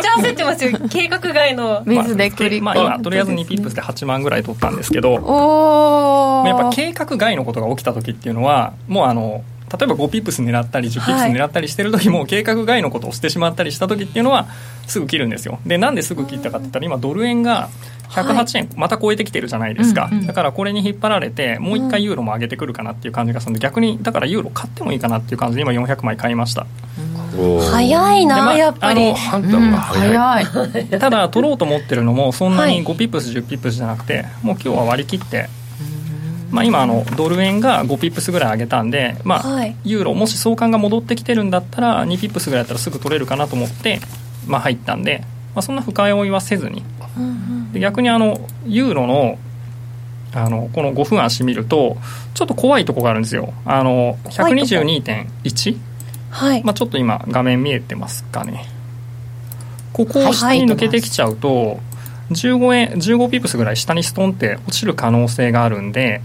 [0.02, 0.78] ちゃ焦ってますよ。
[0.90, 1.82] 計画外の。
[1.86, 5.14] 水でクリまあ、今とりあえず2ピップスで8万ぐらい取ったんですけど。
[5.14, 9.42] おやっぱ計画外のことが起きた時っていうのはもうあの
[9.76, 14.46] 例えば5ピップス狙ったり10ピップス狙ったりしてる時も、計画外のことをしてしまったりした時っていうのは
[14.86, 15.58] すぐ切るんですよ。
[15.66, 17.68] でなんですぐ切ったかって言ったら今ドル円が
[18.10, 26.66] 108円また超えてきてるじゃないですか、だからこれに引っ張られてもう一回ユーロも上げてくるかなっていう感じがするんで逆にだからユーロ買ってもいいかなっていう感じで今400枚買いました。
[27.72, 29.12] 早いな、まあ、やっぱり。
[29.12, 30.46] 判断が早い、
[30.98, 35.48] ただ取ろうと思ってるのもそんなに5ピップス10ピップスじゃなくてもう今日は割り切って
[36.54, 44.00] まあ、今あのドル円が5ピップスぐらい上げたんで、まあ、はい、ユーロもし相関が戻ってきてるんだったら2ピップスぐらいだったらすぐ取れるかなと思って、
[44.46, 46.84] まあ、入ったんで、まあ、そんな深追いはせずに、
[47.18, 49.38] うんうん、で逆にあのユーロの
[50.32, 51.96] あのこの5分足見ると
[52.34, 53.54] ちょっと怖いとこがあるんですよ。
[53.64, 55.78] あの122.1、
[56.30, 56.64] はい。
[56.64, 58.66] まあ、ちょっと今画面見えてますかね。
[59.92, 61.78] ここを下に抜けてきちゃうと、
[62.30, 66.22] 15円15ピップスぐらい下にストンって落ちる可能性があるんで、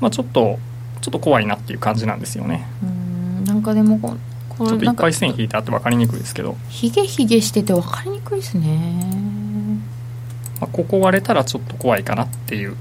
[0.00, 0.58] まあ、ちょっと
[1.00, 2.66] ちょっと怖いなっていう感じなんですよね。
[2.82, 4.16] うんなんかでもこ
[4.48, 6.56] こちょっといっぱい線引いてあって分かりにくいですけど。
[6.68, 9.80] ひげひげしてて分かりにくいですね、
[10.60, 12.76] まあ、ここ割れたらちょっと怖いかなっていう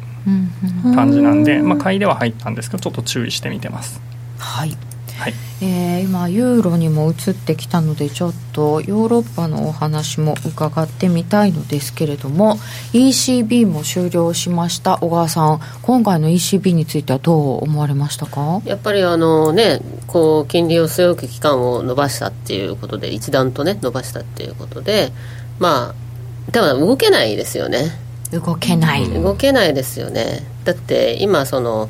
[0.96, 4.02] 感じなんで、まあ、買いでは入ったんですけどちょっと注意してみてます。
[4.38, 4.78] はい
[5.22, 12.56] はい、えー、今ユーロにも移ってきたのでちょっとヨーロッパのお話も伺ってみたいのですけれども
[12.94, 14.98] ECB も終了しました。
[14.98, 18.64] 小川さん今回の ECB についてはどう思われましたか？
[18.66, 25.12] やっぱりあのねこう金利を据え置く期間を伸ばしたっていうことで一段とね伸ばしたっていうことで
[25.60, 27.92] まあでも動けないですよね。
[28.32, 30.48] 動けない、動けないですよね。
[30.64, 31.90] だって今その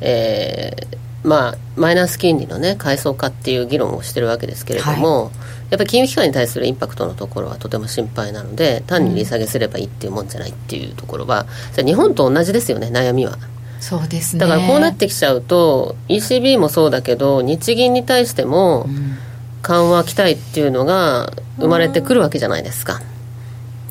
[0.00, 5.32] えーまあ、マイナス金利の、ね、階層化っていう議論をしてるわけですけれども、はい、
[5.70, 11.46] やっぱり金融機関に対するインパクトのところはとても心配なので単に利下げすればいいっていうもんじゃないっていうところは、
[11.78, 13.38] うん、日本と同じですよね悩みは。
[13.80, 18.86] そうですね、だからこうなってきちゃうと ECB もそうだけど日銀に対しても
[19.62, 23.00] 緩和期待っていうのが生まれてくるわけじゃないですか。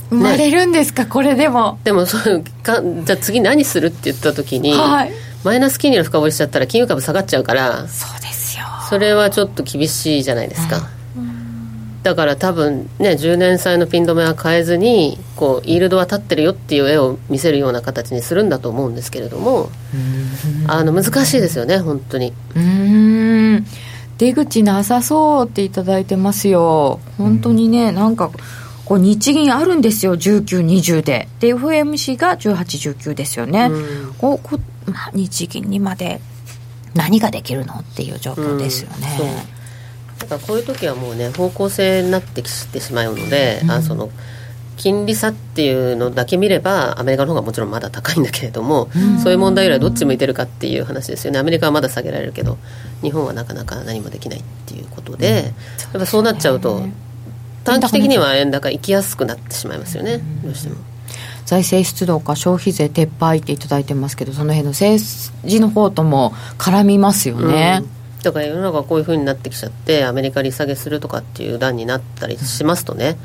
[0.10, 1.78] 生まれるんですか、ね、これでも。
[1.84, 5.12] でもそうかじゃあ次何するって言った時に、はい
[5.43, 8.65] マイナス金利の深掘りしちゃったら金融株下がっちゃうからそうですよ。
[8.89, 10.89] それはちょっと厳しいじゃないですか、
[12.04, 19.69] だから多分ね10年債のピン止めは変えずにこうイールドは立ってるよっていう絵を見せるような形にするんだと思うんですけれども
[20.67, 22.34] あの難しいですよね本当に。
[22.56, 23.65] うん。
[24.17, 26.99] 出口なさそうっていただいてますよ。
[27.17, 28.30] 本当にねなんか
[28.86, 31.27] こう日銀あるんですよ1920で。
[31.39, 36.22] で FOMC が1819ですよね、うん、ここ、まあ、日銀にまで
[36.94, 39.17] 何ができるのっていう状況ですよね、
[39.56, 39.62] うん
[40.22, 44.10] だからこういう時はもうね方向性になってきてしまうので、うん、あその
[44.78, 51.39] 金利差っていうのだけ見ればアメリカの方がもちろんまだ高いんだけれども、うん、そういう問題よりはどっち向いてるかっていう話ですよね。
[51.39, 52.58] アメリカはまだ下げられるけど
[53.02, 55.54] 日本はなかなか何もできないっていうことで、うん、やっ
[55.94, 56.84] ぱそうなっちゃうと
[57.63, 60.90] 短期的には円高行きやすくなってしまいますよね、どうしても。
[61.52, 65.04] 財政出動か消費税撤廃っていただいてますけどその辺の政
[65.46, 67.82] 治の方とも絡みますよね。
[67.84, 68.24] うん。
[68.24, 73.16] だから世の中こういうふうになってきちゃってアメリカ利下げするとかっていう段になったりしますとね、やっ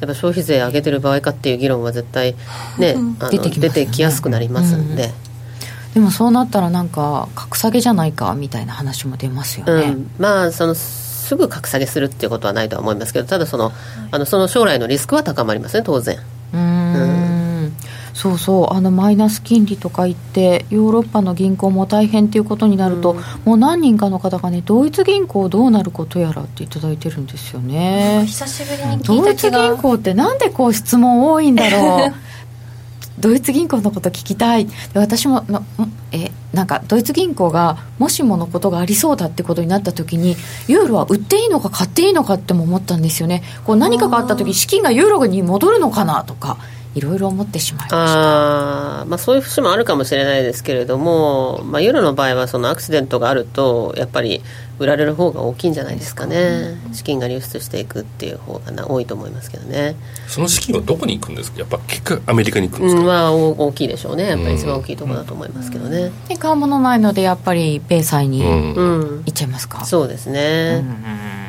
[0.00, 2.34] ぱ消費税上げてる場合かっていう議論は絶対
[2.78, 5.04] ね、あの出てき、ね、出てきやすくなりますんで。
[5.04, 5.12] うん。
[5.92, 13.70] でもそうなったらなんか格下げじゃないかみたいな話も出ますよね、うん、まあそのすぐ格下げするっていうことはないとは思いますけどただその
[14.10, 16.18] あのその将来のリスクは高まりますね当然。
[16.52, 17.33] うん
[18.14, 28.24] そうそうあのマイナス金利とか言ってヨーロッパの銀行も大変ということになると、うん、もう何人かの方がねドイツ銀行どうなることやらっていただいてるんですよね。
[28.26, 32.14] 久しぶりにドイツ銀行ってなんでこう質問多いんだろう。
[33.18, 34.68] ドイツ銀行のこと聞きたい。
[34.94, 35.44] 私も
[36.12, 40.36] えなんかドイツ銀行がもしものことがありそうだってことになった時に
[40.68, 43.42] ユーロは売っていいのか買っていいのかっても思ったんですよね。
[43.64, 46.58] こう何かがあった時資金がユーロに戻るのかなとか
[46.94, 49.00] いろいろ思ってしまいました。
[49.00, 54.42] あ、まあ、そういう節もあるかもしれないですけれども、まあ、ユーロの場合はそのアクシデントがあるとやっぱり
[54.78, 59.94] 売られる方が大きいんじゃないですかね、資金が流出していくっていう方が多いと思いますけどね。
[60.26, 61.60] その資金はどこに行くんですか？
[61.60, 64.28] やっぱ結果アメリカに行くんですか、うん、まあ大きいでしょうね。
[64.28, 71.43] やっぱり一番大きいところだと思いますけどね、で買うものないのでやっぱり米債に行っちゃいますか、うん、そうですね、うん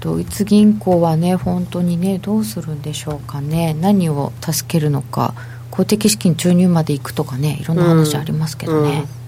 [0.00, 5.34] ドイツ銀行はね本当にねどうするんでしょうかね何を助けるのか
[5.70, 9.20] 公的資金注入までいくとかねいろんな話ありますけどね、うんうん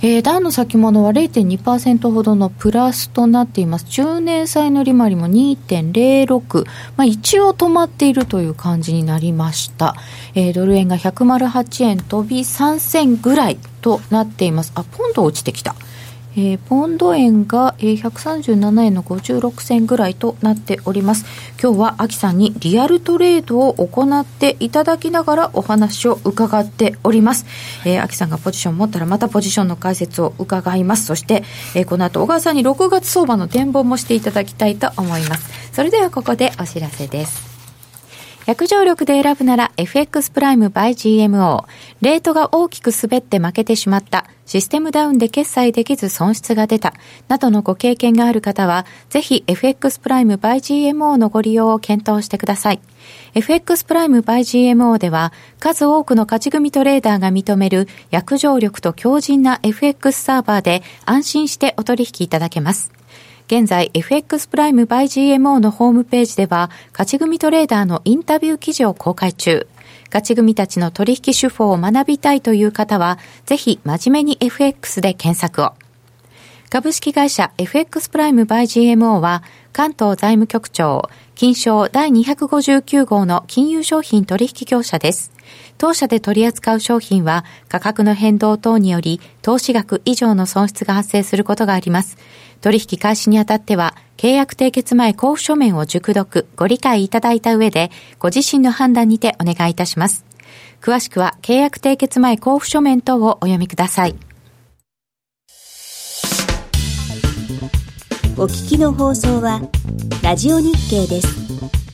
[0.00, 3.86] えー、ダウの先物は0.2%ほどのプラスとなっています。
[3.86, 6.64] 10年債の利回りも2.06。
[6.96, 9.96] まあ一応止まっているという感じになりました。
[10.36, 14.70] えー、ドル円が108円飛び3銭ぐらいとなっています。
[14.76, 15.74] あ、ポンド落ちてきた。
[16.38, 21.24] えー、ポンド円が、えー、137円の56銭ぐらいとなっております。
[21.60, 27.44] 今日はアキさんにリアルトレードを行っていただきながらお話を伺っております。
[27.84, 31.06] えー、アキさんがポジション持ったらまたポジションの解説を伺います。
[31.06, 31.42] そして、
[31.74, 35.72] えー、この後小川さんに6月相場の展望もしていただきたいと思います。
[35.72, 37.47] それではここでお知らせです。
[38.48, 41.66] 約定力で選ぶなら FX プライム by GMO。
[42.00, 44.24] レートが大きく滑って負けてしまった。
[44.46, 46.94] システムダウンで決済できず損失が出た。
[47.28, 52.80] などのご経験がある方は、ぜひ FX プライム by GMO のご利用を検討してください。
[53.34, 54.38] FX プライム by
[54.72, 62.97] GMO では、数多くの勝ち組トレーダーが認める約定力と強靭な FX サーバーで安心してお取引いただけます。
[63.48, 69.66] 現在 FX プライム by GMO のホームページでは、勝ち組トレーダーのインタビュー記事を公開中。
[70.08, 75.72] 勝ち組たちの取引手法を学びたいという方は、ぜひ真面目に FX で検索を。
[76.68, 85.32] 株式会社 FX プライム by GMO は、関東財務局長、金賞第259号の金融商品取引業者です。
[85.78, 92.18] 当社で取り扱う商品は価格の変動等により投資額以上の損失が発生することがあります。
[92.60, 100.24] 取引開始にあたっては、契約締結前交付書面を熟読、ご理解いただいた上で、ご自身の判断にてお願いいたします。
[100.80, 104.16] 詳しくは、契約締結前交付書面等をお読みください。
[108.36, 109.60] お聞きの放送は、
[110.22, 111.87] ラジオ日経です。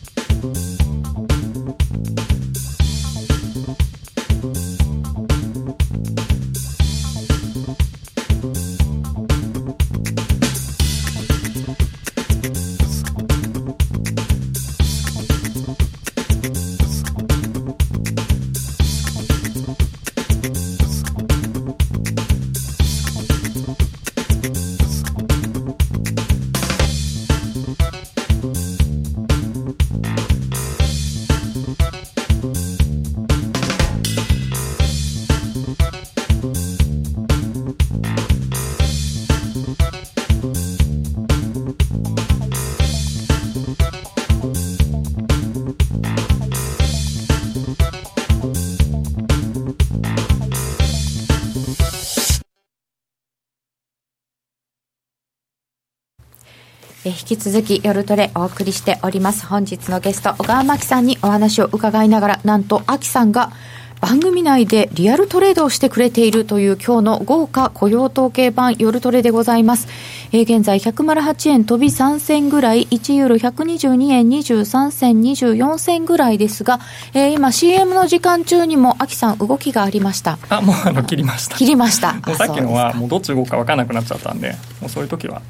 [57.07, 63.53] え引き続き夜トレお送りしております本日のゲスト小川真紀さんにお話を伺いながらなんとアキさんが
[64.01, 69.89] 番組内でリアルトレードをしてくれているという今日の豪華雇用統計版夜トレでございます。
[70.33, 76.81] えー、現在108円飛び3銭ぐらい、1ユーロ122円23銭24銭ぐらいですが、
[77.15, 80.39] えー、今 CM の時間中にも秋さん動きがありました。
[80.51, 81.57] あ、もうあの切りました。
[81.57, 82.21] 切りました。
[82.35, 85.41] さっきのはもうどっち動くか分からなくなっちゃったんで、もうそういう時は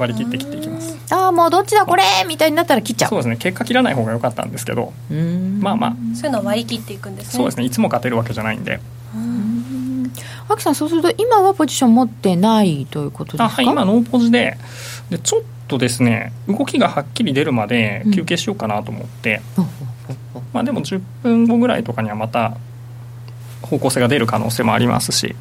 [0.00, 0.98] 割り切って切っていきます。
[1.12, 2.02] ああもうどっちだこれ？
[2.26, 3.10] みたいになったら切っちゃう。
[3.10, 3.36] そうですね。
[3.36, 4.92] 結果切らない方が良かったんですけど。
[5.60, 5.96] まあまあ。
[6.14, 7.30] そういうのを割り切っていくんですね。
[7.32, 7.64] そうですね。
[7.64, 8.80] いつも勝てるわけじゃないんで。
[10.48, 13.48] 秋さんそうすると今はポジション持ってないということですか？
[13.48, 14.56] はい今ノーポジで。
[15.10, 19.64] でちょっとですね動きがはっきり出るまで休憩しようかなと思って、うん、
[20.52, 22.56] まあでも10分後ぐらいとかにはまた
[23.62, 25.36] 方向性が出る可能性もありますし。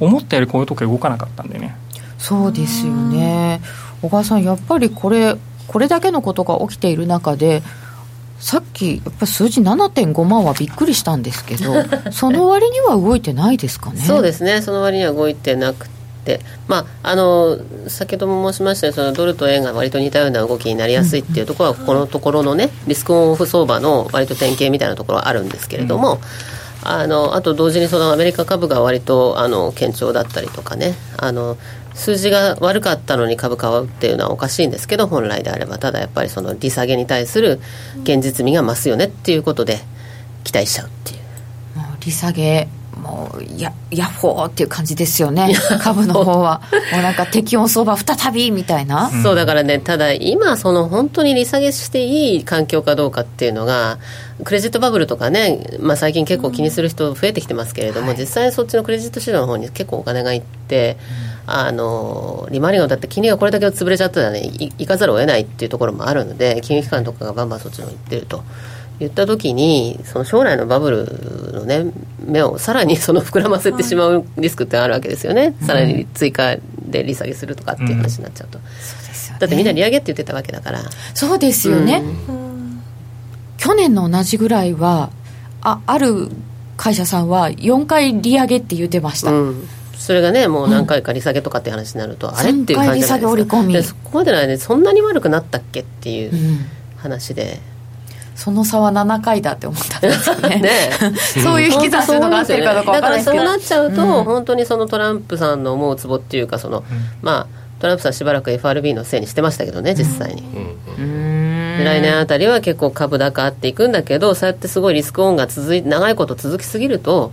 [0.00, 1.76] 思ったよりこういう時動かなかったんでね
[2.24, 3.60] そうですよね。
[4.00, 7.62] 小川さんやっぱりこれこれだけのことが起きている中で
[8.38, 11.74] さっきやっぱ数字7.5万はびっくりしたんですけど
[12.12, 14.00] その割には動いてないですかね？
[14.00, 14.62] そうですね。
[14.62, 16.40] その割には動いてなくて。
[16.66, 17.58] まああの
[17.88, 26.18] 先ほども申しましたようにそのドルと円が割と似たような動きになりやすいっていうところは、このところのねリスクオフ相場の割と典型みたいなところはあるんですけれども、うん。
[26.86, 31.56] あのあと同時にそのアメリカ株が割とあの堅調だったりとかねあの
[31.94, 37.60] 数字が悪かったのに株買うっていうのはおかしいんですけど本来であればただやっぱりその利下げに対する
[38.02, 39.78] 現実味が増すよねっていうことで
[40.42, 41.24] 期待しちゃうっていう。
[42.04, 42.68] 利下げ
[43.04, 45.54] もうやヤッホーっていう感じですよね。
[45.82, 53.98] 株の方はもうなんか適温相場再びみたいな、うん、そうだからねただ今その本当に利下げしていい環境かどうかっていうのが
[54.44, 60.96] クレジットバブルとかね、まあ、最近結構気にする人増えてきてますけれども、うん、実際そっちのクレジット市場の方に結構お金がいって、
[61.33, 68.42] うん、あの利回りがだって金利がこれだけ潰れちゃったらねいかざるを得ないっていうところもあるので金融機関とかがバンバンそっちの方に行ってると。
[69.00, 71.92] 言った時にその将来のバブルのね
[72.24, 78.64] 目をさらに その膨らませてしまうリスクってあるわけですよね、さらに追加で利下げするとかっていう話になっちゃうと、うん。
[78.64, 78.70] ね、
[79.40, 80.80] だってみんな利上げって言ってたわけだから。
[81.12, 82.82] そうですよね、うん、
[83.56, 85.10] 去年の同じぐらいは
[85.60, 86.28] あある
[86.76, 89.68] 会社さんは4回利上げって言ってました、うん
[90.04, 93.36] それがねもう何回か利下げとかっていう話になると、うん、あれっていう感じじゃない
[93.72, 94.00] ですか。
[94.04, 96.30] そこまでの間にそんなに悪くなったっけっていう
[96.98, 97.58] 話で、
[98.34, 100.56] その差は7回だって思ったんですよね。
[100.60, 100.70] ね
[101.42, 103.42] そういう引き算するのが合ってるかどうか分からないですけど。
[103.44, 106.84] だからそうなっちゃうと、うん、本当にそのトランプさんの思うツボっていうかその、うん、
[107.22, 110.42] まあトランプさんしばらく FRB のせいにしてましたけどね実際に、
[110.98, 117.32] うん、来年あたりは結構株高っていくんだけどそうやってすごいリスクオンが続い長いこと続きすぎると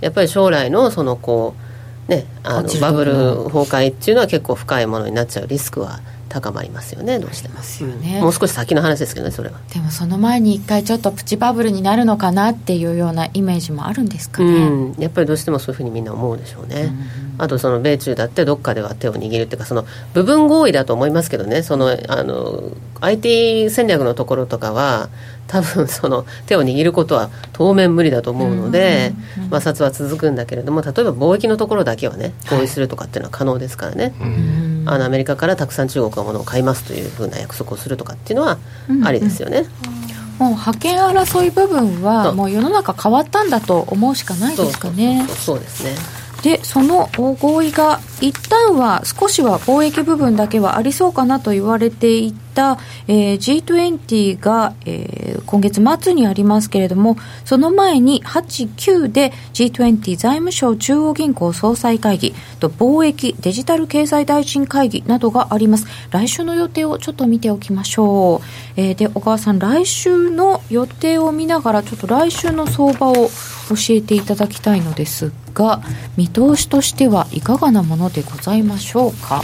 [0.00, 1.71] やっぱり将来のそのこう
[2.16, 6.00] ねあのバブル崩壊っていうのは結構深いものになっちゃうリスクは
[6.32, 9.60] 高まりますよねどうしてますよね、もう少し先の話ですけどねそれは。
[9.72, 21.62] でもその前に一回ちょっとプチバブルになるのかなっていうようなイメージもあるんですかね、うん、やっぱりどうしてもそういうふうにみんな思うでしょうね、うん、あとその米中だってどっかでは手を握るっていうかその部分合意だと思いますけどね。
[21.62, 25.08] そのあの IT 戦略のところとかは
[25.48, 29.12] 多分その手を握ることは当面無理だと思うので、
[29.50, 34.14] 摩擦は続くんだけれども例えば貿易のところだけはね合意するとかっていうのは可能ですからね、
[34.86, 38.58] あのアメリカからたくさん中国がものを買いますというふうな約束をするとかっていうのは
[39.04, 39.66] ありですよね。
[40.38, 45.26] もう覇権争い部分はもう世の中変わったんだと思うしかないですかね。
[45.28, 52.41] そうですねでその合意が一旦は少しは貿易部分だけはありそうかなと言われていて、
[53.08, 65.86] えー、G20 が、えー、今月末にありますけれどもその前に8、9で G20 財務省中央銀行総裁会議と貿易デジタル経済大臣会議などがあります。
[66.10, 68.42] 来週の予定をちょっと見ておきましょ
[68.76, 73.30] う、えー、で小川さん来週の予定を見ながらちょっと来週の相場を教
[73.90, 75.80] えていただきたいのですが
[76.16, 79.42] 見通しとしてはいかがなものでございましょうか？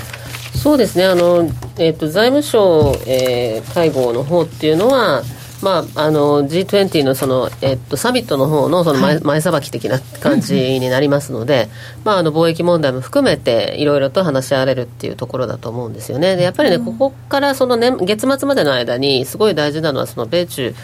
[0.55, 1.05] そうですね。
[1.05, 5.23] あの、えーと、財務省、えー、会合の方っていうのは
[5.63, 11.69] まあ、あの G20 のその、えっと、サミットの方のその前はい、前さばき的な感じになりますので、
[12.05, 16.37] まあ、あの貿易問題も含めていろいろと話し合われるっていうところだと思うんですよね。
[16.37, 20.75] でやっぱりね、ここからその、ね、月末までの間にすごい大事なのはその米中、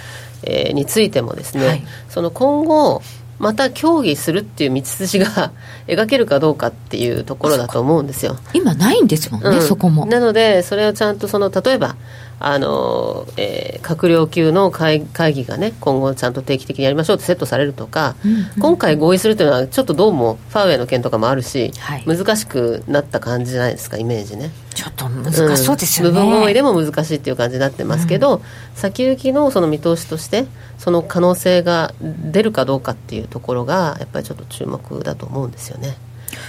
[0.42, 3.00] えー、についてもですね、はい、その今後
[3.38, 5.52] また協議するっていう道筋が
[5.86, 8.36] 描けるかどうかっていうところだと思うんですよ。
[8.52, 10.06] 今ないんですもんね、うん、そこも。
[10.06, 11.96] なのでそれをちゃんとその例えば
[12.40, 24.50] あの、えー、閣僚級の会会議がね今後ちゃんと定期的にやりましょうってセットされるとか、うんうん、今回合意するというのはちょっとどうもファーウェイの件とかもあるし、はい、難しくなった感じじゃないですかイメージね。
[24.74, 28.42] ちょっと難しそうですよね、うん、部分合意でも難しいっていう感じになってますけど、うん、
[28.74, 30.46] 先行きのその見通しとして
[30.78, 35.96] その可能性が出るかどうかっていうところがやっぱりちょっと注目だと思うんですよね。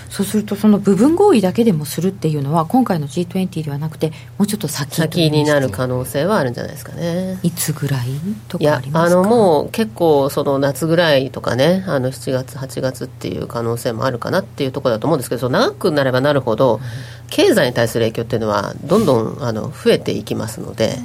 [0.10, 7.40] そうするとその部分合意だけでもするっていうのは今回の G20 ではなくてもうちょっと先先になる可能性はあるんじゃないですかね。
[7.44, 8.08] いつぐらい
[8.48, 9.20] とかありますか？
[9.20, 16.80] いやあのもう結構その夏ぐらいとかねあの7月8月っていう可能性もあるかなっていうところだと思うんですけど長くなればなるほど、
[17.30, 20.98] 経済に対する影響っていうのはどんどんあの増えていきますので、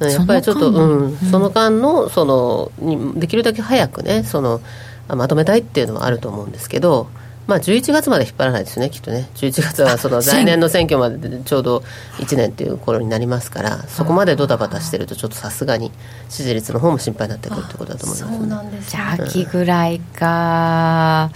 [0.00, 2.70] うん、やっぱりちょっとうん、その間のその
[3.18, 4.60] できるだけ早くねその
[5.08, 7.08] まとめたいっていうのはあると思うんですけど
[7.46, 11.82] まあ、11月まで引っ張らないですね、きっとね、11月はその来年の選挙まででちょうど
[12.18, 15.90] 1年という頃になりますから、そこまでドタバタしてると、ちょっとさすがに
[16.28, 21.30] 支持率の方も心配になってくるってことだと思います、ね、そうなんです、ね、じゃあ、秋ぐらいか、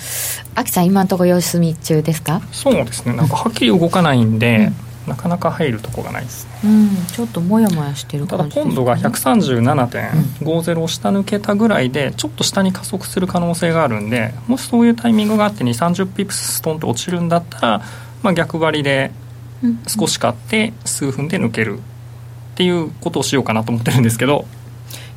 [0.55, 3.29] 秋さん、今のところ様子見中ですかそうですね、なん。
[3.29, 4.73] かはっきり動かないんで、
[5.07, 17.83] なかなか入るとこがないですね、うん、ちょっともやもやしてるただポンドが137.50を下抜けたぐらいでちょっと下に加速する可能性があるんでもしそういうタイミングがあって2 3 0ピップスストンと落ちるんだったら、
[18.23, 19.11] まあ、逆張りで
[19.87, 21.81] 少し買って数分で抜けるっ
[22.57, 24.47] ていうことをしようかなと思ってるんですけど。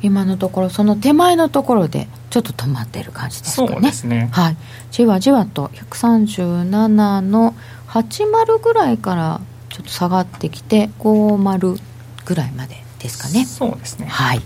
[0.02, 3.68] 今のところその手前のところでちょっと止まってる感じですかね。
[3.68, 4.30] そうですね。
[4.32, 4.56] はい。
[4.90, 7.54] じわじわと137の
[7.88, 9.40] 80ぐらいから
[9.80, 11.80] ちょっと下がってきて50
[12.24, 13.44] ぐらいまでですかね。
[13.44, 14.06] そうですね。
[14.06, 14.42] はい、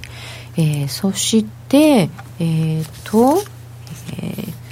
[0.56, 3.42] えー、そしてえっ、ー、と、
[4.12, 4.63] えー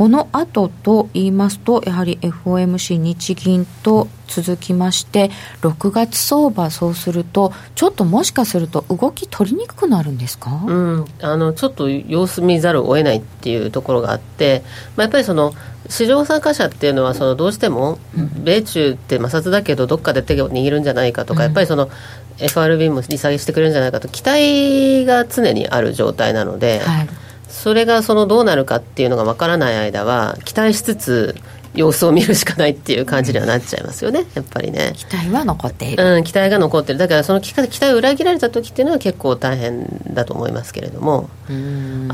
[0.00, 5.30] この後と言いますと、やはり FOMC 日銀と続きまして、
[5.60, 14.62] 6月相場、そうすると、ちょっともしかすると、動き取りにくくなるんですか、うん、あのちょっと様子見ざるを得ないっていうところがあって、
[14.96, 15.52] まあ、やっぱりその
[15.90, 17.98] 市場参加者っていうのはそのどうしても
[18.42, 21.90] 米中って摩擦だけどどっかで手を握るんじゃないかとか、やっぱりその
[22.38, 26.78] FRB も利下げしてくれるんじゃないかと期待が常にある状態なので。
[26.78, 27.08] はい
[27.50, 31.34] それがそのどうなるかっていうのがわからない間は期待しつつ
[31.74, 34.92] 様子を見るしかないっていう感じにはなっちゃいますよね、やっぱりね。
[34.96, 36.04] 期待は残っている。
[36.16, 36.98] うん、期待が残ってる。
[36.98, 41.30] だからその期待を裏切られた時っていうのは結構大変だと思いますけれども。
[41.48, 41.52] あ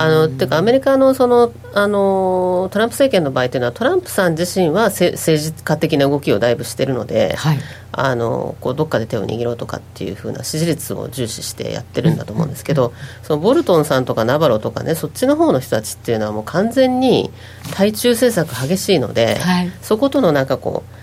[0.09, 7.59] の、ていうかアメリカのその、あの、トランプ政権の場合っていうのはトランプさん自身は政治家的な動きをだいぶしてるので、はい、
[7.99, 12.93] あの、こうどっかで手を握ろうとかっていうふうな支持率を重視してやってるんだと思うんですけど、
[13.23, 17.31] そのボルトンさんとかナバロとかね、そっちの方の人たちっていうのはもう完全に
[17.73, 20.97] 対中政策激しいので、はい、そことのなんかこう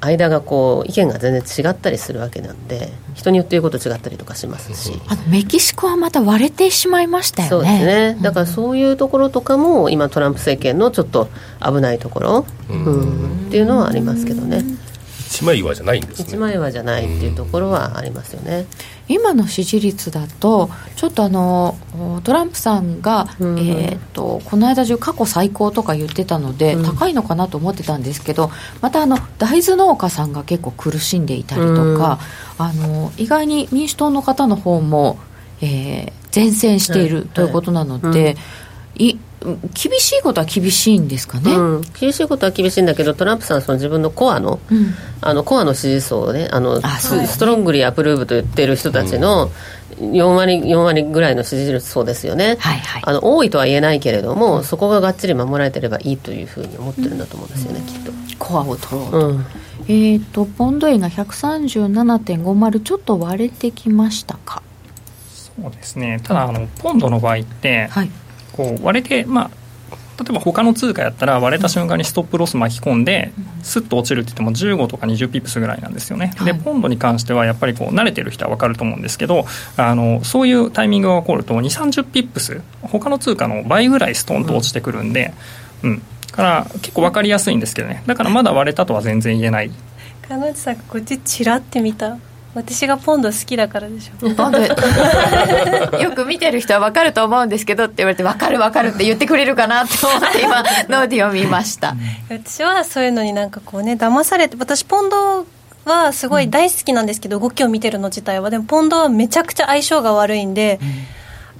[0.00, 4.98] 間がこう意見が全然違ったりするわけなんで人によって言うこと違ったりとかしますし。
[5.08, 7.50] あのメキシコはまた割れてしまいましたよね。
[7.50, 8.18] そうですね。
[8.22, 11.28] だからそういうところとかも今トランプ政権のちょっと
[11.62, 14.64] 危ないところ、うん、っていうのはありますけどね。
[15.30, 16.24] 一枚岩じゃないんですね。
[16.28, 18.66] 一枚岩じゃないっていうところはありますよね、
[19.06, 21.76] 今の支持率だとちょっとあの
[22.24, 28.50] トランプさんが、うん、えーと、この間中過去最高とか言ってたので、うん、高いのかなと思ってたんですけど
[28.80, 32.18] またあの大豆農家さんが結構苦しんでいたりとか、
[32.58, 35.18] うん、あの意外に民主党の方の方も、
[35.60, 38.36] えー、善戦しているということなので、
[38.96, 49.50] い厳しいことは厳しいんですかね、うん、厳しいことは厳しいんだけどトランプさんはその自分のコアのうん、あのコアの支持層をねあの strongly approve と言っている人たちの
[49.98, 58.12] 4割 ,4 割ぐらいの支持層ですよね、はいはい、あの多いとは言えないけれども、そこががっちり守られてればいいというふうに思ってるんだと思うんですよね、きっと。
[58.38, 59.40] コアを取ろうと、
[59.88, 64.62] えっ、ー、とポンド円が137.50ちょっと割れてきましたか？
[65.28, 66.20] そうですね。
[66.22, 68.10] ただあのポンドの場合って、はい
[68.52, 69.50] こう割れて、まあ、
[70.22, 73.32] 例えば他の通貨やったら割れた瞬間にストップロス巻き込んで
[73.62, 79.46] スッと落ちるって言っても15とか20ピップスぐらいなんですよね、でポンドに関してはやっぱりこう慣れてる人は分かると思うんですけど
[79.76, 85.32] あのそういうタイミングが起こると2 30ピップス他の通貨の倍ぐらいストンと落ちてくるんで、
[85.82, 88.02] うん、から結構分かりやすいんですけどね。
[88.06, 89.70] だからまだ割れたとは全然言えない。
[90.28, 92.18] 彼女さんこっちちらって見た
[92.54, 94.34] 私がポンド好きだからでしょ。
[94.34, 94.58] ポンド。
[95.98, 101.94] よく見てる人は分かると思うんですけどって言われて分かる分かるって言ってくれるかなと思って今ノーディを見ました。
[102.28, 105.46] 私はそういうのになんかこうね騙されて私ポンド
[105.84, 108.50] はすごい大好きなんですけど、動きを見てるの自体は。
[108.50, 110.80] でもポンドはめちゃくちゃ相性が悪いんで、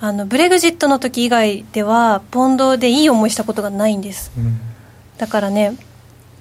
[0.00, 4.60] うん、あのブレグジットの時以外ではポンドでいい思いしたことがないんです、うん、
[5.18, 5.74] だからね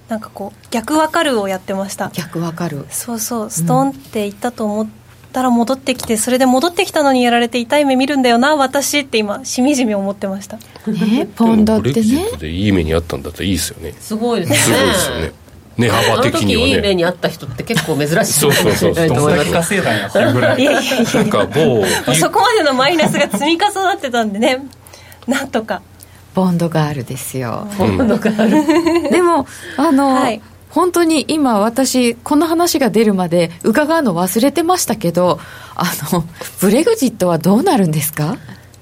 [0.09, 2.09] なんかこう逆わかるをやってました。
[2.13, 2.85] 逆わかる。
[2.89, 3.49] そうそう。
[3.49, 4.87] ストンっていったと思っ
[5.31, 10.57] たら戻ってきてそれで戻ってきたのにやられて痛い目見るんだよな私って今しみじみ思ってました。
[10.87, 12.27] ね ポンドってね。
[12.31, 13.93] トでいい目にあったんだったらいいですよね。
[13.99, 14.57] すごいですね。
[14.57, 15.31] すごいですよね。
[15.77, 20.61] 値幅的にはあの時いい目ねにあった人って結構珍しいそうそうそうかもしれないとど思いますんだけ稼いだんやっていうぐらい。
[20.61, 21.13] いやいやいや。
[21.13, 24.65] なんか某もうそこまでのマイナスが積み重なってたんでね。
[25.27, 25.83] なんとか
[26.39, 27.67] ボンドガールですよ。
[27.77, 28.47] 今度から
[29.09, 29.45] でも
[29.77, 30.41] あの、はい。
[30.69, 35.39] 本当に今私この話が出るまで伺うの忘れてましたけど
[35.75, 36.23] あの
[36.61, 38.37] ブレグジットはどうなるんですか？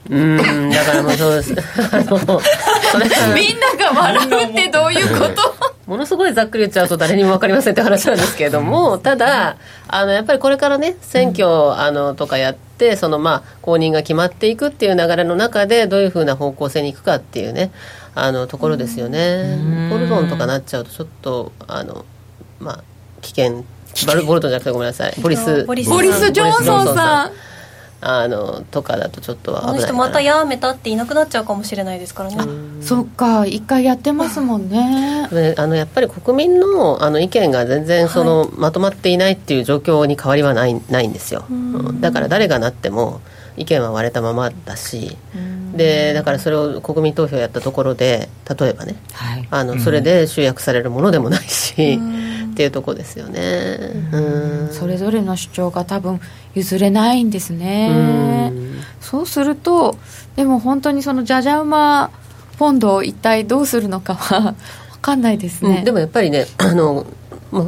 [0.10, 1.54] うんだからもうそうです。
[1.92, 5.78] あのそれはみんなが笑うってどういうこと？
[5.86, 11.48] ものすごいざっくり言っちゃうと誰にも分かりませんって話なんですけれども、ただ、あのやっぱりこれからね、選挙、
[11.80, 17.72] あのとかやって、そのまあ公認が決まっていくっていう流れの中で、どういうふうな方向性に行くかっていうね、
[18.16, 19.90] あのところですよね。
[19.90, 22.06] ボルトンとかなっちゃうと、ちょっと、あの
[22.60, 22.84] まあ、
[23.22, 23.64] 危険。
[24.06, 25.14] バルボルトンじゃなくてごめんなさい。
[25.22, 25.64] ボリス。
[25.66, 25.90] ボリス。
[25.90, 27.32] ボリス・ジョンソンさん
[28.00, 29.88] あのとかだとちょっとあの危ないかな。
[29.88, 32.38] 人またやめたっていなくなっちゃうかもしれないですからね。
[32.82, 35.28] そっか一回やってますもんね。
[35.32, 42.02] で あのやっぱり国民のあの意見が全然その、まとまっていないっていう状況に変わりはないないんですよ、うん。
[42.02, 43.22] だから誰がなっても
[43.58, 45.18] 意見は割れたままだし、
[45.76, 49.48] でだからそれを国民投票やったところで例えばねはい。
[49.50, 52.00] あのそれで集約されるものでもないし、
[52.52, 53.78] っていうところですよね。
[54.12, 54.70] うん。
[54.72, 56.20] それぞれの主張が多分
[56.56, 57.90] 譲れないんですね。
[57.92, 58.80] うん。
[59.02, 59.98] そうすると
[60.36, 62.12] でも本当にそのじゃじゃ馬
[62.58, 64.56] ポンドを一体どうするのかは
[64.94, 65.84] 分かんないですね、うん。
[65.84, 67.06] でもやっぱりねあの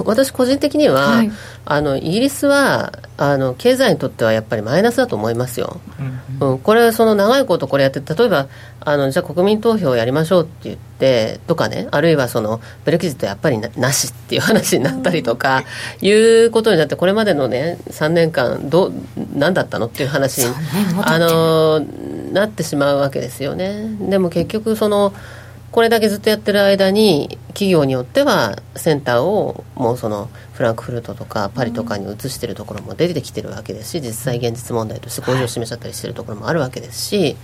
[0.06, 1.32] 私個人的には、はい。
[1.72, 8.48] あのイギリスはあの経済にとってはやっぱりマイナスだと思いますよ、うんこれその長いことこれやって例えば
[8.80, 15.66] あのじゃあ国民投票をやりましょうって言ってとかねあるいはそのブレクジットやっぱりななしっていう話になったりとか、
[16.02, 18.94] いうことになってこれまでのね3年間どう
[19.36, 20.54] 何だったのっていう話に
[21.04, 21.82] あの
[22.32, 23.98] なってしまうわけですよね。
[24.00, 25.14] でも結局その
[25.72, 37.38] これだけずっとやってる間に企業によってはセンターをもうそのフランクフルトとかパリとかに移してるところも出てきてるわけですし実際現実問題として向上を示しちゃったりしてるところもあるわけですし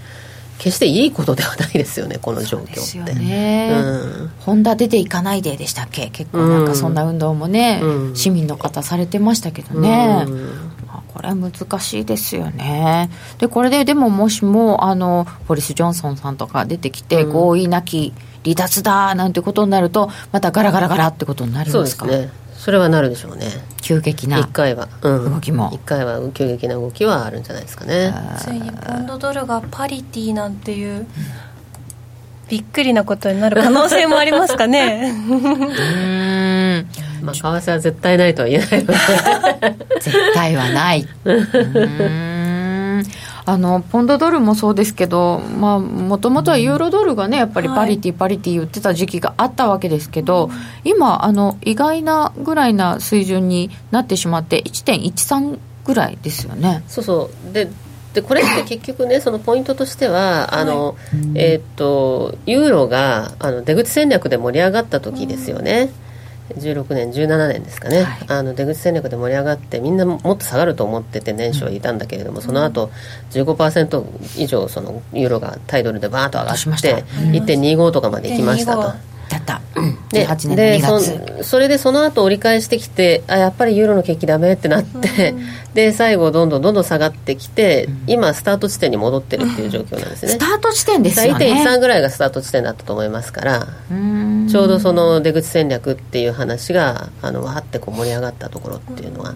[0.57, 3.13] 決していいことではないですよねこの状況って。
[3.13, 4.31] ね、うん。
[4.39, 6.07] ホンダ出ていかないででしたっけ？
[6.07, 8.15] 結構なんかそんな運動もね、うん。
[8.15, 10.49] 市民の方されてましたけどね、うん。
[10.89, 13.09] あこれは難しいですよね。
[13.37, 17.33] でこれででももしもあのボリス・ジョンソンさんとか出てきて、うん。
[17.33, 23.45] 合意なき離脱だなんてことになるとまたガラガラガラってことになりそうまかですすねそれはなるでしょうね。
[23.79, 25.33] 急激な一回は、うん。
[25.35, 25.69] 動きも。
[25.71, 28.11] 一回は急激な動きはあるんじゃないですかね。
[28.39, 31.05] ついにポンドドルがパリティなんていう
[32.49, 35.13] びっくりなことになる可能性もありますかね。
[35.29, 36.87] うーん。
[37.21, 39.75] まあ為替は絶対ないとは言えないので。
[40.01, 41.07] 絶対はない。
[41.23, 42.34] うーん
[43.47, 50.49] あのポンドドルもそうですけどもともとはユーロドルがねやっぱりパリティ、パリティ言ってた時期があったわけですけど、
[50.83, 56.83] 今あの意外なぐらいな水準になってしまって1.13ぐらいですよね。
[56.87, 57.53] そうそう。
[57.53, 57.69] で
[58.15, 60.95] でこれって 結局ねそのポイントとしてはあの、
[61.35, 65.91] えーっとユーロがあの出口戦略で盛り上がった時ですよね、
[66.49, 68.27] 16年17年ですかね、はい。
[68.27, 72.91] あの出口戦略で盛り上がってみんなもっと下がると思ってて年初はいたんだけれども、その後
[73.31, 74.05] 15%
[74.37, 76.95] 以上そのユーロがタイドルでバーッと上が落ちました。
[76.95, 78.81] って1.25とかまで行きましたと。
[78.81, 79.61] 1.25だった
[80.11, 85.33] で18年での2そ月それでその後折り返してきてあやっぱりユーロの景気ダメってなって、
[85.75, 90.31] で最後どんどんどんどん下がってきて、今スタート地点に戻ってるっていう状況なんですね。
[90.31, 91.51] スタート地点ですよね。
[91.51, 93.67] 1.13ぐらいがスタート地点だったと思いますから
[94.49, 99.35] ちょうどその出口戦略っていう話があのわーってこう盛り上がったところっていうのは。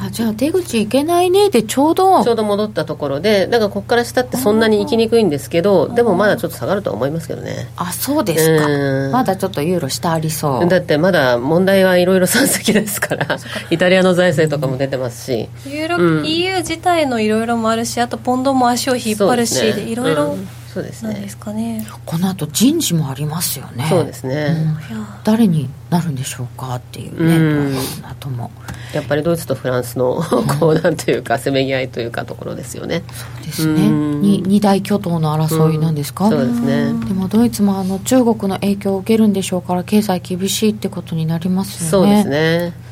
[0.00, 2.22] あじゃあ出口行けないねでちょうど。
[2.22, 7.68] ちょうど戻ったところでだからここから下ってそんなに行きにくいんですけどでもまだちょっと下がるとは思いますけどね。
[7.76, 8.66] あそうですか。
[8.66, 9.12] うん。
[9.12, 10.68] まだちょっとユーロ下ありそう。
[10.68, 13.38] だってまだ問題はいろいろ山積ですから
[13.70, 15.48] イタリアの財政とかも出てますし
[15.78, 16.26] ユーロ、うん。
[16.26, 20.48] EU 自体のいろいろもあるしあとポンドも足を引っ張るしいろいろうん。
[20.72, 21.12] そうですね。
[21.14, 21.86] なんですかね。
[22.04, 23.86] この後人事もありますよね。
[23.88, 25.20] そうですね、いや。
[25.24, 28.36] 誰になるんでしょうかっていうね、うん。
[28.36, 28.50] も。
[28.92, 30.22] やっぱりドイツとフランスの
[30.60, 33.02] こうなんというかせめぎ合いというかところですよね。
[33.12, 33.86] そうですね。
[33.86, 34.20] うん。
[34.20, 36.92] に二大巨頭の争いなんですか、そうですね。
[37.06, 41.90] でもドイツもあの中国の影響を受けるんでしょうから経済厳しいってことになりますよね。
[41.90, 42.58] そうですね。
[42.70, 42.87] で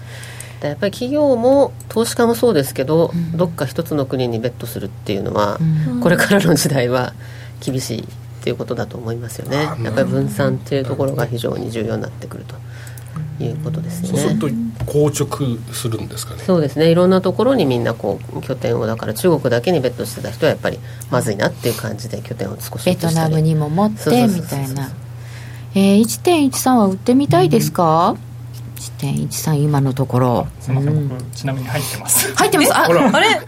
[0.62, 6.00] やっぱり企業も投資家もそうですけど、どっか一つの国にベットするっていうのは、うん。
[6.00, 7.12] これからの時代は
[7.60, 8.04] 厳しいっ
[8.42, 9.56] ていうことだと思いますよね。
[9.82, 14.18] やっぱり分散っていうところが非常に重要になってくるということですよね。
[14.18, 14.48] そうすると
[14.86, 16.42] 硬直するんですかね。
[16.44, 16.90] そうですね。
[16.90, 20.78] いろんなところにみんなこう拠点をだから中国だけにベットしてた人はやっぱり
[21.10, 24.90] まずいなっていう感じで拠点を少しベトナムにも持ってみたいな。
[25.74, 28.35] えー、1.13は売ってみたいですか、うん
[28.98, 30.46] 1.13今のところ。
[30.60, 32.34] すみません、うん、僕ちなみに入ってます。
[32.34, 32.74] 入ってます？
[32.74, 33.40] ああれ？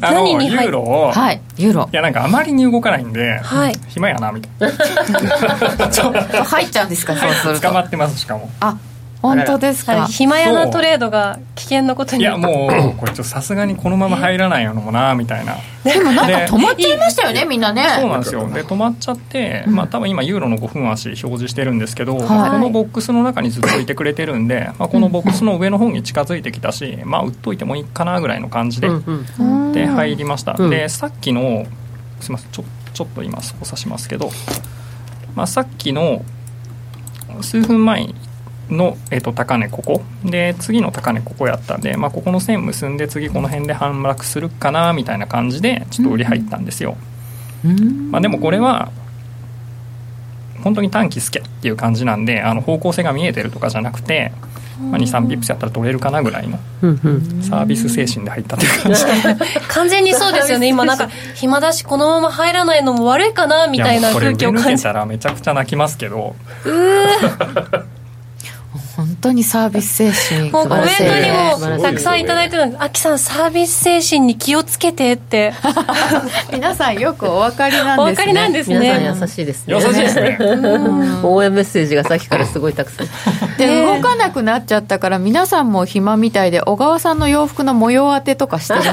[0.00, 1.10] 何にユーロを。
[1.12, 1.88] はいユーロ。
[1.92, 4.76] いやなんかあまりに動かないんで、はい、暇やなみたいな。
[6.44, 7.68] 入っちゃうんですかそうすると。
[7.68, 8.50] 捕まってますしかも。
[8.60, 8.76] あ
[9.22, 10.06] 本当ですか？
[10.06, 15.56] 暇やなトレードが危険なことにいやもうこれちょっとさすがにこのまま入らないのもなみたいな。
[15.84, 17.86] でもなんか止まっちゃいましたよねみんなね。
[18.00, 18.48] そうなんですよ。
[18.50, 28.88] で止まっちゃって、まあ多分今ユーロの5分足表示してるんですけど、はい、このボックスの中にずっといてくれてるんで、まあ、このボックスの上の方に近づいてきたしまあ売っといてもいいかなぐらいの感じで、
[29.72, 31.64] で入りました、でさっきの
[32.20, 34.30] すみませんちょちょっと今操作しますけど、
[35.34, 36.24] まあ、さっきの
[37.40, 38.14] 数分前に
[38.70, 40.02] の、えー、と高値ここ。
[40.24, 46.96] で次の高値ここやったんで、まあ、ここの線結んで次この辺で反落するかなみたいな感じでちょっと売り入ったんですよ、
[48.10, 48.92] まあ、でもこれは
[50.62, 54.32] 本当に短期スキャっていう感じなんであの方向性が見えてるとかじゃなくて、
[54.80, 56.58] まあ、23ビップスやったら取れるかなぐらいの
[57.42, 59.04] サービス精神で入ったっていう感じ。
[59.68, 60.68] 完全にそうですよね。
[60.68, 66.36] 今なんか暇だしこのまま入らないのも悪いかなみたいな空気を感じたらめちゃくちゃ泣きますけど。
[66.64, 67.91] うー
[68.96, 75.54] 本当にサービス精神もうコメントにもたくさんいただいてるので、あきさんサービス精神に気をつけてって。
[76.52, 78.02] 皆さんよくお分かりなんですね。
[78.02, 78.78] お分かりなんですね。
[78.78, 79.74] 皆さん優しいですね。
[79.74, 80.38] 優しいですね。
[81.22, 83.06] 応援メッセージがさっきからすごいたくさん。
[83.58, 88.88] で動かなくなっちゃったから皆さんも暇みたいで小川さんの洋服の模様当てとかしてます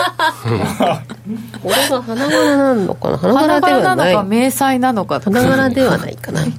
[1.62, 3.18] これが花柄なのかな？
[3.18, 5.20] 花柄なのか迷彩なのか。
[5.20, 6.50] 花柄ではないかな、で、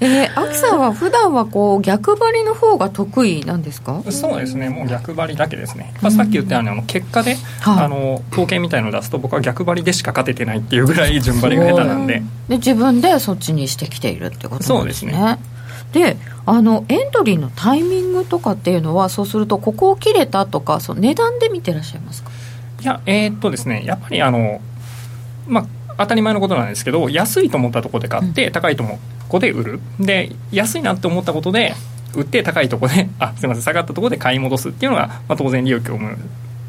[0.00, 4.02] えー、秋さんは普段はこう逆張りの方が得意なんですか？
[4.10, 4.68] そうですね。
[4.68, 12.22] もう逆張りだけですね、まあ、さっき言ったようにあの結果で、はい、あの統計みたいのを出すと僕は逆張りでしか勝ててないっていうぐらい順張りが下手なんで。
[12.48, 15.12] で自分でそっちにしてきているってことなんですね。
[15.12, 15.38] そうですね。
[15.92, 16.16] で
[16.50, 22.30] あのエントリーのタイミングとかっていうのはそうするとここを切れたとかその値段で見てらっしゃいますか？
[22.80, 24.62] いやえー、っとですねやっぱりあの
[25.46, 28.98] まあ当たり前のことなんですけど安いと思ったところで買って、うん、高いとこ
[29.34, 29.80] ろで売る。
[30.00, 31.74] で安いなって思ったことで
[32.14, 36.18] 売って高いところで あすみません下がったところで買い戻すっていうのが、まあ、当然利益を生む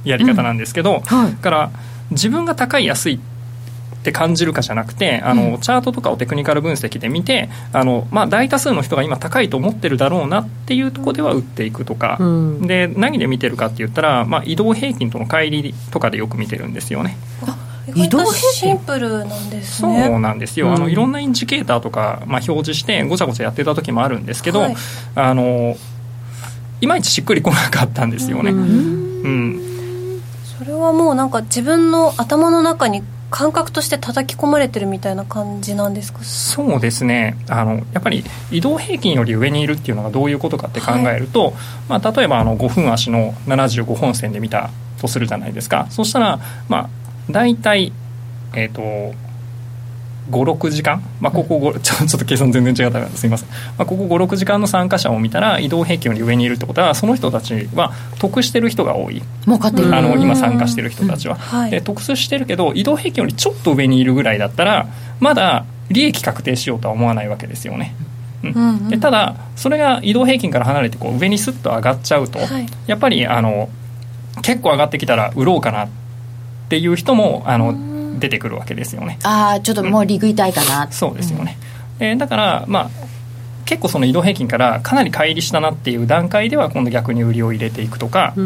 [0.04, 1.18] やり方なんですけど、うん。
[1.24, 1.72] はい、から
[2.12, 3.39] 自分が高い安いって
[4.14, 17.18] 感じるかじゃなくてあの、うん、チャートとかをテクニカル分析で見てあの、まあ、大多数の人が今高いと思ってるだろうなっていうところでは売っていくとか、うん、で何で見てるかって言ったら、まあ、移動平均との乖離とかでよく見てるんですよね。
[17.96, 20.04] 移動シンプルなんですね。
[20.08, 24.76] そうなんですよ、うん、あのいろんなインジケーターとか、まあ、表示してごちゃごちゃやってた時もあるんですけど、はい、
[25.16, 25.76] あの
[26.82, 28.52] いまいちしっくりこなかったんですよね。
[28.52, 30.22] うん、うん、
[30.58, 36.24] それはもうなんか自分の頭の中に感覚として叩き込まれてるみたいな感じなんですか？
[36.24, 37.38] そうですね。
[37.48, 41.54] あのやっぱり移動平均より上にいるっていうのがどういうことかって考えると、はい、
[41.90, 45.88] まあ、例えばあの5分足の75本線で見たとするじゃないですか。
[45.90, 46.90] そしたら、まあ、
[47.32, 47.94] 大体
[48.56, 49.16] えっ、ー、と
[50.30, 59.22] 56時間、まあ、ここちょ ちょっと計算全然違ったらすみません、まあ、ここ56時間の参加者を見たら移動平均より上にいるってことはその人たちは得してる人が多い。
[59.46, 59.96] 儲かってる。
[59.96, 64.88] あの今参加してる人たちは、はい、で得してるけど移動平均よりちょっと上にいるぐらいだったら
[65.20, 67.96] まだ利益確定しようとは思わないわけですよね。
[68.44, 68.52] うん。
[68.52, 73.70] うん、でただそれが移動平均から離れてこう上にスッと上がっちゃうと、はい、やっぱりあの
[74.42, 75.90] 結構上がってきたら売ろうかなっ
[76.70, 77.74] ていう人もあの
[78.18, 79.20] 出てくるわけですよね。
[79.24, 81.58] ああちょっともう利食いたいかな、うん、そうですよね、
[82.00, 82.90] うん、えー、だからまあ
[83.66, 88.44] 結構その移動平均からかなり乖離したなっていう段階では今度逆に売りを入れていくとか、ちょ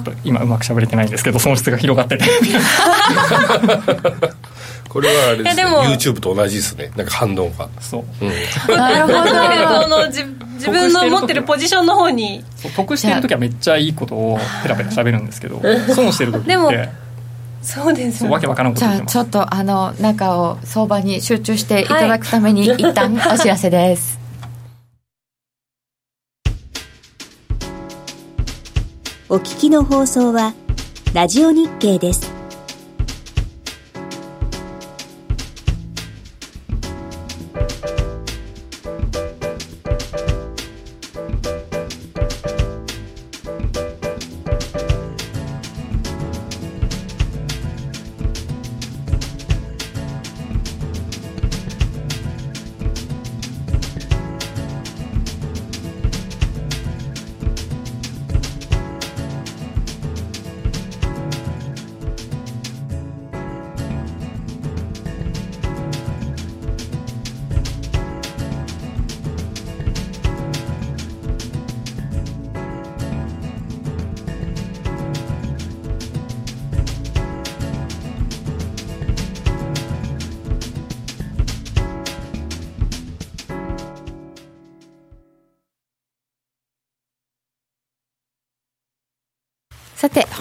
[0.00, 2.24] っと今うまくしゃべれてないんですけど損失が広がってて。
[4.88, 6.90] これはあれですね YouTube と同じですね。
[6.96, 7.68] なんか反応が。
[7.80, 9.12] そう、うん、なるほ
[9.90, 10.06] ど。
[10.56, 12.42] 自分の持ってるポジションの方に。
[12.74, 15.60] 得してる時はめっちゃいいことをペラペラしゃべるんですけど
[15.94, 16.72] 損してる時ってでも
[17.62, 24.26] そうですわけわからんことじゃあちょっとあの中を相場に集中していただくために、はい、一旦お知らせです。
[29.28, 30.54] お聞きの放送は
[31.12, 32.35] ラジオ日経です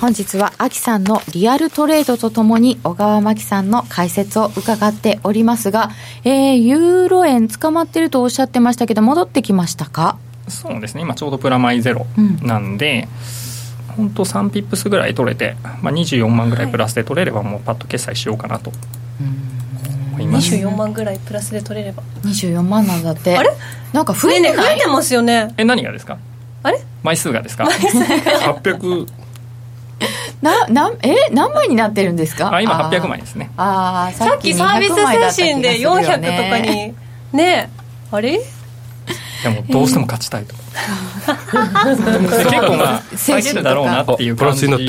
[0.01, 5.89] 本日はアキさんのリアルトレードとともに小川真紀さんの解説を伺っておりますが、
[6.23, 10.17] えー、ユーロ円捕まってるとおっしゃってましたけど戻ってきましたか？
[10.47, 11.01] そうですね。
[11.01, 12.05] 今ちょうどプラマイゼロ
[12.43, 13.07] なんで、
[13.97, 18.71] うん、本当3ピップスぐらい取れて、まあ、24万ぐらいプラスで取れればもうパッと決済しようかなと
[20.11, 22.03] 思います、24万ぐらいプラスで取れれば。
[22.23, 23.35] 24万なんだって。
[23.37, 23.49] あれ？
[23.93, 25.53] なんか増えて増えてますよね。
[25.57, 26.19] え何がですか？
[26.63, 26.79] あれ？
[27.01, 29.07] 枚数がですか？800
[30.41, 32.53] ななえ何枚になってるんですか？
[32.53, 33.51] あ今800枚ですね。
[33.57, 34.95] ああさっきサービス
[35.36, 36.93] 精神で400とかに
[37.33, 37.69] ね
[38.11, 38.39] あれ？
[39.43, 40.67] でもどうしても勝ちたいと、結
[42.61, 44.86] 構まあ下げるだろうなっていう感じだった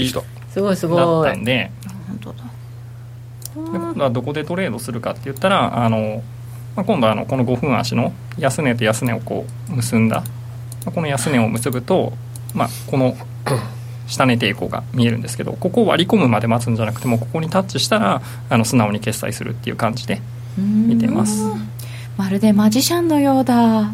[1.32, 1.70] んで。
[2.08, 2.44] 本当だ。
[2.44, 6.22] で今度はどこでトレードするかって言ったらあの、
[6.74, 10.24] まあ、今度はあのこの5分足の安値と安値をこう結んだ、ま
[10.86, 12.12] あ、この安値を結ぶと、
[12.54, 13.16] まあ、この
[14.06, 20.20] 下値抵抗が見えるんですけどここを割り込むまで待つんじゃなくてもここにタッチしたらあの素直に決済するっていう感じで
[20.56, 21.42] 見てます。
[22.16, 23.92] まるでマジシャンのようだ。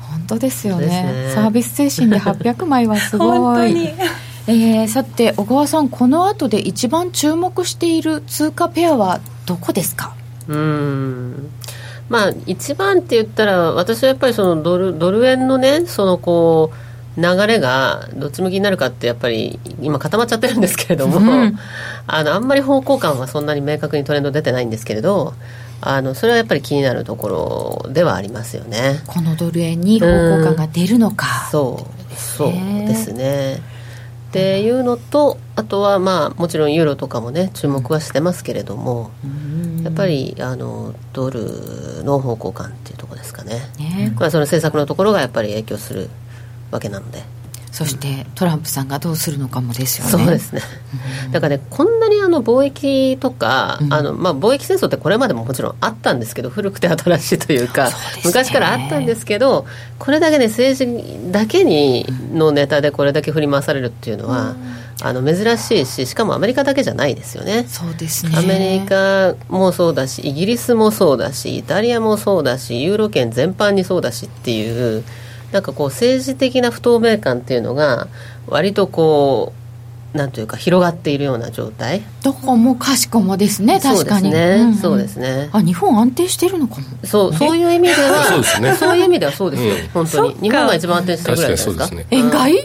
[0.00, 3.76] 本当ですよね、ね、サービス精神で800枚はすごい。
[4.48, 10.14] えー、さて小川さんこの後で一番注目している通貨ペアはどこですか？
[10.46, 11.50] うん。
[12.08, 16.76] まあ一番って言ったら私はやっぱりそのドルドル円のねそのこう
[17.16, 21.58] 流れがどっち向きになるかってやっぱり今固まっちゃってるんですけれども、うん、
[22.06, 25.34] あのあんまり方向感はそんなに明確にトレンド出てないんですけれど
[25.80, 29.02] あのそれはやっぱり気になるところではありますよね。
[29.06, 32.14] このドル円に方向感が出るのか、うん、そう。
[32.14, 32.52] そう。
[32.52, 33.56] ですね。
[33.56, 33.58] っ
[34.32, 39.10] ていうのとあとはまあもちろんユーロとかもね注目はしてますけれども、
[39.82, 43.60] やっぱりあのドルの方向感っていうところですかね。
[43.78, 46.10] ね、まあ、その政策のところがやっぱり影響する
[46.70, 47.36] わけなので。
[47.76, 50.10] そしてトランプさんがどうするのかもですよね。
[50.10, 50.62] そうですね。
[51.30, 57.94] だからね、こんなにあの貿易とか、うん、あのまあ貿易戦争ってこれまでももちろんあったんですけど、古くて新しいというか、うね、
[58.24, 59.66] 昔からあったんですけど、
[59.98, 64.52] これだけね政治だけにのネタでこれだけ振り回されるっていうのは。
[64.52, 75.04] うんあの珍しいししかもアメリカだけじゃないですよねそうですねアメリカもそうだしイギリスもそうだしイタリアもそうだしユーロ圏全般にそうだしっていう
[75.52, 78.08] なんかこう政治的な不透明感っていうのが
[78.46, 79.66] 割とこう
[80.16, 82.02] なんというか広がっているような状態。
[82.22, 84.32] どこもかしこもですね確かに。
[84.76, 86.82] そうですね、あ日本安定してるのかも。
[87.04, 88.74] そうそういう意味では そうですね。
[88.74, 90.36] そういう意味ではそうですよ、うん、本当に。
[90.40, 91.86] 日本が一番安定してるぐらいですか。
[91.88, 92.58] ね、円買い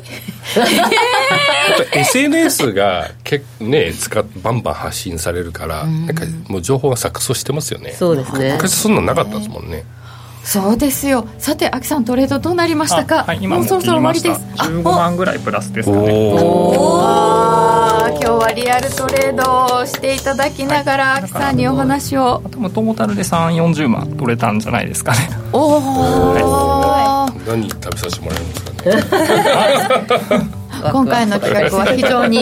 [1.94, 7.96] SNS が結ね使バンバン発信されるから、なんかもう情報が錯綜してますよね。
[7.98, 8.54] そうですね。
[8.54, 9.84] 昔そんななかったですもんね、
[10.44, 11.28] そうですよ。
[11.38, 14.42] さて秋さんトレードどうなりましたか、はい、今もうそろそろ終わりです。
[14.58, 16.32] 15万ぐらいプラスですかね。
[16.32, 16.40] 今
[18.20, 22.42] 日はリアルトレードをしていただきながら、はい、秋さんにお話を。
[22.44, 25.20] トータルで3 4 0万取れたんじゃないですかね。
[25.54, 25.80] おお、
[26.34, 28.71] はい、何食べさせてもらえるんですか？
[28.71, 28.71] ね
[30.92, 32.40] 今回の企画は非常に、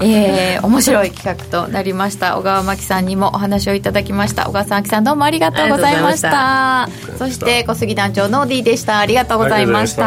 [0.00, 2.36] えー、面白い企画となりました。
[2.36, 4.48] 小川真紀さんにもお話をいただきました。
[4.48, 6.88] 小川さん秋さんどうもありがとうございました。
[7.18, 8.98] そして小杉団長の D でした。
[8.98, 10.02] ありがとうございました。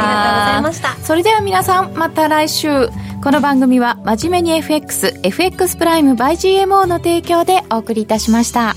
[1.03, 2.89] それでは皆さんまた来週。
[3.23, 6.33] この番組は真面目に FXFX プライム by
[6.65, 8.75] GMO の提供でお送りいたしました。